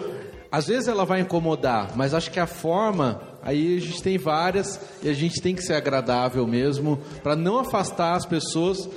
[0.51, 4.81] às vezes ela vai incomodar, mas acho que a forma, aí a gente tem várias
[5.03, 8.89] e a gente tem que ser agradável mesmo para não afastar as pessoas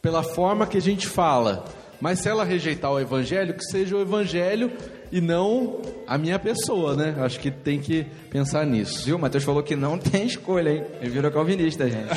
[0.00, 1.64] pela forma que a gente fala.
[2.00, 4.72] Mas se ela rejeitar o evangelho, que seja o evangelho
[5.10, 7.16] e não a minha pessoa, né?
[7.18, 9.04] Acho que tem que pensar nisso.
[9.04, 9.16] Viu?
[9.16, 10.84] O Matheus falou que não tem escolha, hein?
[11.00, 12.08] Ele virou calvinista, gente.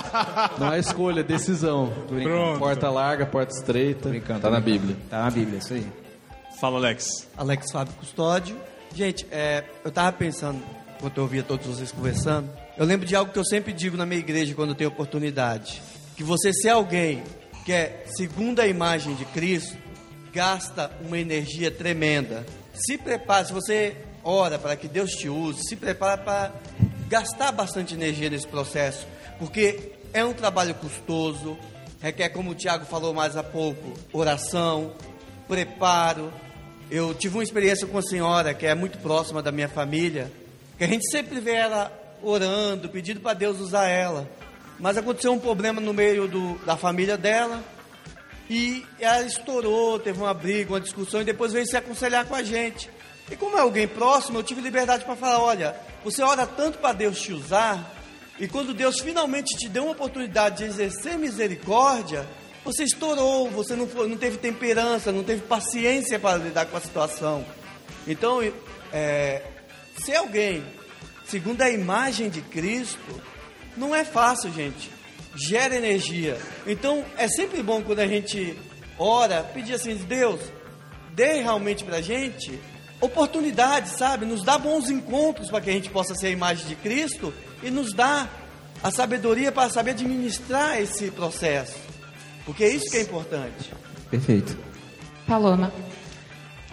[0.58, 1.92] Não é escolha, é decisão.
[2.06, 2.58] Pronto.
[2.58, 4.10] Porta larga, porta estreita.
[4.40, 4.96] tá na Bíblia.
[5.08, 5.86] Tá na Bíblia, isso aí.
[6.60, 7.28] Fala, Alex.
[7.36, 8.56] Alex Fábio Custódio.
[8.94, 10.60] Gente, é, eu tava pensando,
[10.98, 14.04] enquanto eu ouvia todos vocês conversando, eu lembro de algo que eu sempre digo na
[14.04, 15.80] minha igreja quando eu tenho oportunidade.
[16.16, 17.22] Que você ser alguém
[17.64, 19.76] que é segundo a imagem de Cristo,
[20.32, 22.46] gasta uma energia tremenda.
[22.74, 26.52] Se prepare, se você ora para que Deus te use, se prepara para
[27.08, 29.06] gastar bastante energia nesse processo,
[29.38, 31.58] porque é um trabalho custoso,
[32.00, 34.92] requer, como o Tiago falou mais há pouco, oração,
[35.48, 36.32] preparo.
[36.90, 40.30] Eu tive uma experiência com a senhora que é muito próxima da minha família,
[40.78, 41.92] que a gente sempre vê ela
[42.22, 44.28] orando, pedindo para Deus usar ela.
[44.80, 47.62] Mas aconteceu um problema no meio do, da família dela
[48.48, 52.42] e ela estourou, teve uma briga, uma discussão e depois veio se aconselhar com a
[52.42, 52.90] gente.
[53.30, 56.94] E como é alguém próximo, eu tive liberdade para falar: olha, você ora tanto para
[56.94, 57.94] Deus te usar,
[58.40, 62.26] e quando Deus finalmente te deu uma oportunidade de exercer misericórdia,
[62.64, 66.80] você estourou, você não, foi, não teve temperança, não teve paciência para lidar com a
[66.80, 67.44] situação.
[68.08, 68.40] Então,
[68.92, 69.42] é,
[70.02, 70.64] ser alguém
[71.26, 73.20] segundo a imagem de Cristo
[73.76, 74.90] não é fácil, gente.
[75.34, 76.38] Gera energia.
[76.66, 78.56] Então, é sempre bom quando a gente
[78.98, 80.40] ora, pedir assim, Deus,
[81.14, 82.58] dê realmente pra gente
[83.00, 84.26] oportunidades, sabe?
[84.26, 87.70] Nos dá bons encontros para que a gente possa ser a imagem de Cristo e
[87.70, 88.28] nos dá
[88.82, 91.76] a sabedoria para saber administrar esse processo.
[92.44, 93.72] Porque é isso que é importante.
[94.10, 94.56] Perfeito.
[95.26, 95.72] Paloma.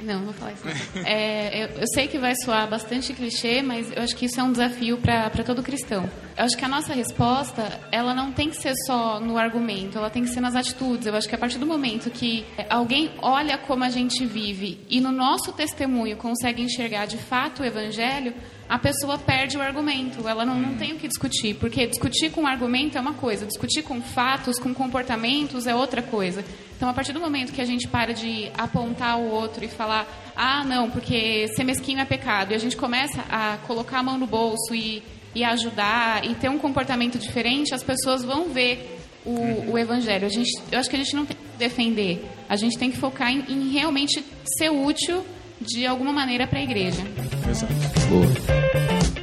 [0.02, 0.64] Não, vou falar isso.
[1.06, 4.44] É, eu, eu sei que vai soar bastante clichê, mas eu acho que isso é
[4.44, 6.10] um desafio para todo cristão.
[6.38, 10.10] Eu acho que a nossa resposta, ela não tem que ser só no argumento, ela
[10.10, 11.08] tem que ser nas atitudes.
[11.08, 15.00] Eu acho que a partir do momento que alguém olha como a gente vive e
[15.00, 18.34] no nosso testemunho consegue enxergar de fato o evangelho,
[18.70, 20.28] a pessoa perde o argumento.
[20.28, 23.82] Ela não, não tem o que discutir, porque discutir com argumento é uma coisa, discutir
[23.82, 26.44] com fatos, com comportamentos é outra coisa.
[26.78, 30.08] Então, a partir do momento que a gente para de apontar o outro e falar,
[30.36, 34.16] ah, não, porque ser mesquinho é pecado, e a gente começa a colocar a mão
[34.16, 35.02] no bolso e,
[35.34, 40.28] e ajudar e ter um comportamento diferente, as pessoas vão ver o, o evangelho.
[40.28, 42.98] A gente, eu acho que a gente não tem que defender, a gente tem que
[42.98, 44.24] focar em, em realmente
[44.58, 45.26] ser útil
[45.60, 47.02] de alguma maneira para a igreja.
[47.50, 47.74] Exato.
[48.08, 49.17] Gente,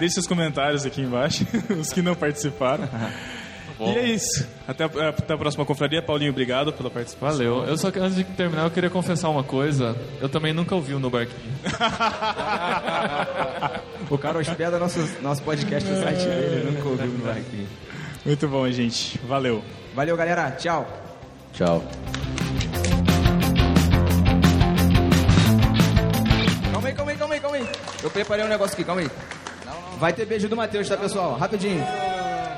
[0.00, 1.46] Deixe seus comentários aqui embaixo,
[1.78, 2.88] os que não participaram.
[3.78, 4.48] E é isso.
[4.66, 6.00] Até a, até a próxima confraria.
[6.00, 7.36] Paulinho, obrigado pela participação.
[7.36, 7.66] Valeu.
[7.66, 9.94] Eu só antes de terminar, eu queria confessar uma coisa.
[10.18, 11.52] Eu também nunca ouvi o No Barquinho.
[14.10, 17.68] O cara hospeda nosso, nosso podcast no site dele, nunca ouviu no aqui.
[18.26, 19.16] Muito bom, gente.
[19.18, 19.62] Valeu.
[19.94, 20.50] Valeu, galera.
[20.52, 20.84] Tchau.
[21.52, 21.84] Tchau.
[26.72, 27.66] Calma aí, calma aí, calma aí, calma aí.
[28.02, 29.10] Eu preparei um negócio aqui, calma aí.
[30.00, 31.36] Vai ter beijo do Matheus, tá, pessoal?
[31.36, 31.86] Rapidinho.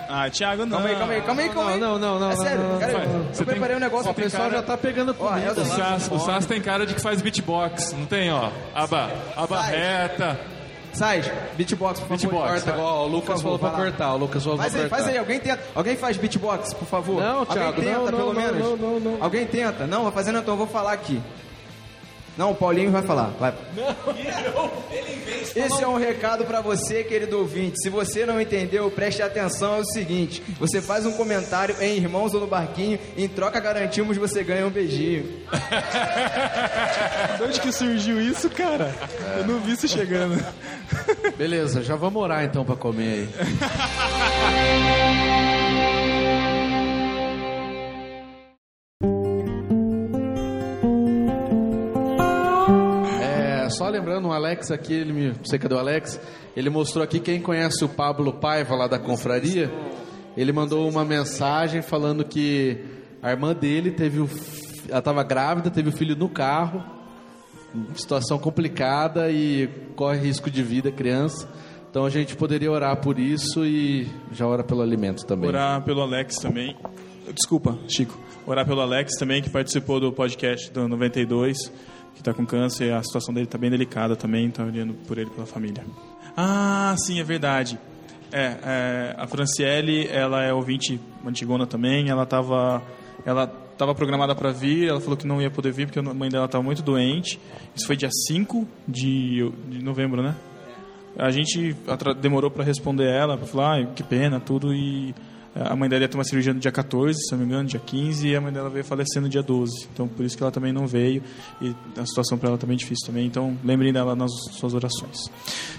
[0.08, 0.76] Ah, Thiago, não.
[0.78, 1.80] Calma aí, calma aí, calma aí, calma aí.
[1.80, 2.78] Não, não, não, É não, sério, não, não.
[2.80, 4.10] cara, eu Você preparei um negócio.
[4.10, 5.60] O pessoal já tá pegando Ó, é comida.
[5.62, 8.50] O Sass, o Sass tem cara de que faz beatbox, não tem, ó?
[8.74, 9.70] Aba, aba Sai.
[9.76, 10.40] reta.
[10.92, 11.22] Sai,
[11.56, 12.18] beatbox, por favor.
[12.18, 12.50] Beatbox.
[12.64, 14.12] Corta igual o Lucas falou pra cortar.
[14.12, 14.96] O Lucas falou pra Faz aí, cortar.
[14.96, 15.62] faz aí, alguém tenta.
[15.74, 17.22] Alguém faz beatbox, por favor.
[17.22, 18.58] Não, alguém Thiago, tenta, não, não, pelo não, menos.
[18.58, 19.16] não, não, não.
[19.24, 19.86] Alguém tenta.
[19.86, 21.18] Não, vai fazendo então, eu vou falar aqui.
[22.36, 23.30] Não, o Paulinho vai falar.
[23.38, 23.54] Vai.
[25.54, 27.76] Esse é um recado pra você, querido ouvinte.
[27.82, 29.76] Se você não entendeu, preste atenção.
[29.76, 34.16] É o seguinte: você faz um comentário em Irmãos ou no Barquinho, em troca garantimos
[34.16, 35.42] você ganha um beijinho.
[37.36, 38.94] De onde que surgiu isso, cara?
[39.36, 40.42] Eu não vi isso chegando.
[41.36, 43.28] Beleza, já vamos orar então pra comer aí.
[53.88, 55.34] lembrando, o Alex aqui, ele me.
[55.44, 56.20] Sei cadê o Alex.
[56.56, 59.70] Ele mostrou aqui quem conhece o Pablo Paiva lá da confraria.
[60.36, 62.78] Ele mandou uma mensagem falando que
[63.22, 64.28] a irmã dele teve o.
[64.88, 66.82] Ela estava grávida, teve o filho no carro.
[67.94, 71.48] Situação complicada e corre risco de vida criança.
[71.90, 75.48] Então a gente poderia orar por isso e já ora pelo alimento também.
[75.48, 76.76] Orar pelo Alex também.
[77.34, 78.18] Desculpa, Chico.
[78.46, 81.70] Orar pelo Alex também, que participou do podcast do 92,
[82.14, 82.92] que está com câncer.
[82.92, 85.84] A situação dele está bem delicada também, então orando por ele pela família.
[86.36, 87.78] Ah, sim, é verdade.
[88.30, 92.08] É, é, a Franciele, ela é ouvinte antigona também.
[92.08, 92.82] Ela estava
[93.24, 96.28] ela tava programada para vir, ela falou que não ia poder vir porque a mãe
[96.28, 97.38] dela estava muito doente.
[97.74, 100.34] Isso foi dia 5 de, de novembro, né?
[101.18, 101.76] A gente
[102.20, 105.14] demorou para responder ela, para falar, ah, que pena, tudo, e
[105.54, 107.80] a mãe dela ia ter uma cirurgia no dia 14, se não me engano, dia
[107.80, 109.88] 15, e a mãe dela veio falecer no dia 12.
[109.92, 111.22] Então, por isso que ela também não veio,
[111.60, 113.26] e a situação para ela também é difícil também.
[113.26, 115.30] Então, lembrem dela nas suas orações.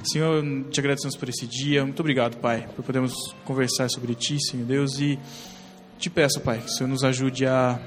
[0.03, 1.83] Senhor, te agradecemos por esse dia.
[1.83, 3.13] Muito obrigado, Pai, por podermos
[3.43, 5.17] conversar sobre Ti, Senhor Deus, e
[5.97, 7.79] te peço, Pai, que o Senhor nos ajude a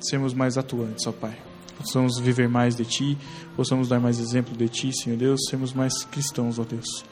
[0.00, 1.36] sermos mais atuantes, ó Pai.
[1.78, 3.18] Possamos viver mais de Ti,
[3.56, 7.04] possamos dar mais exemplo de Ti, Senhor Deus, sermos mais cristãos, ó Deus.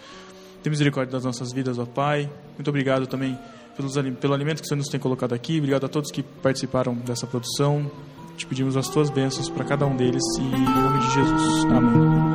[0.62, 2.31] Tem misericórdia das nossas vidas, ó Pai.
[2.57, 3.37] Muito obrigado também
[3.77, 5.59] pelos, pelo alimento que o Senhor nos tem colocado aqui.
[5.59, 7.91] Obrigado a todos que participaram dessa produção.
[8.37, 11.64] Te pedimos as Tuas bênçãos para cada um deles e em nome de Jesus.
[11.66, 12.32] Amém.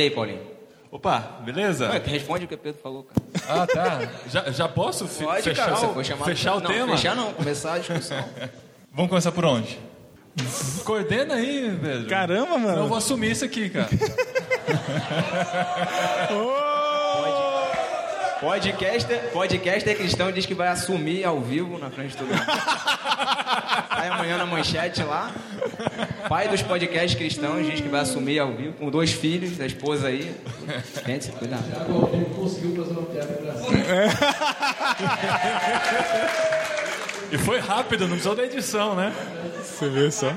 [0.00, 0.40] E aí, Paulinho?
[0.90, 1.90] Opa, beleza?
[1.90, 3.20] Ué, responde o que o Pedro falou, cara.
[3.46, 4.00] Ah, tá.
[4.30, 6.96] Já, já posso Pode, fechar, cara, você o, foi chamado fechar o não, tema?
[6.96, 8.16] fechar não, começar a discussão.
[8.94, 9.78] Vamos começar por onde?
[10.82, 12.08] Coordena aí, Pedro.
[12.08, 12.78] Caramba, mano.
[12.78, 13.90] Eu vou assumir isso aqui, cara.
[18.40, 22.40] Podcaster, podcaster cristão diz que vai assumir ao vivo na frente de todo mundo.
[24.00, 25.30] Sai amanhã na manchete lá.
[26.28, 30.08] Pai dos podcasts cristãos diz que vai assumir ao vivo com dois filhos, a esposa
[30.08, 30.34] aí.
[31.06, 31.62] Gente, se cuidado.
[32.34, 33.70] conseguiu fazer uma piada engraçada.
[37.32, 39.14] E foi rápido, não precisou da edição, né?
[39.62, 40.34] Você vê só.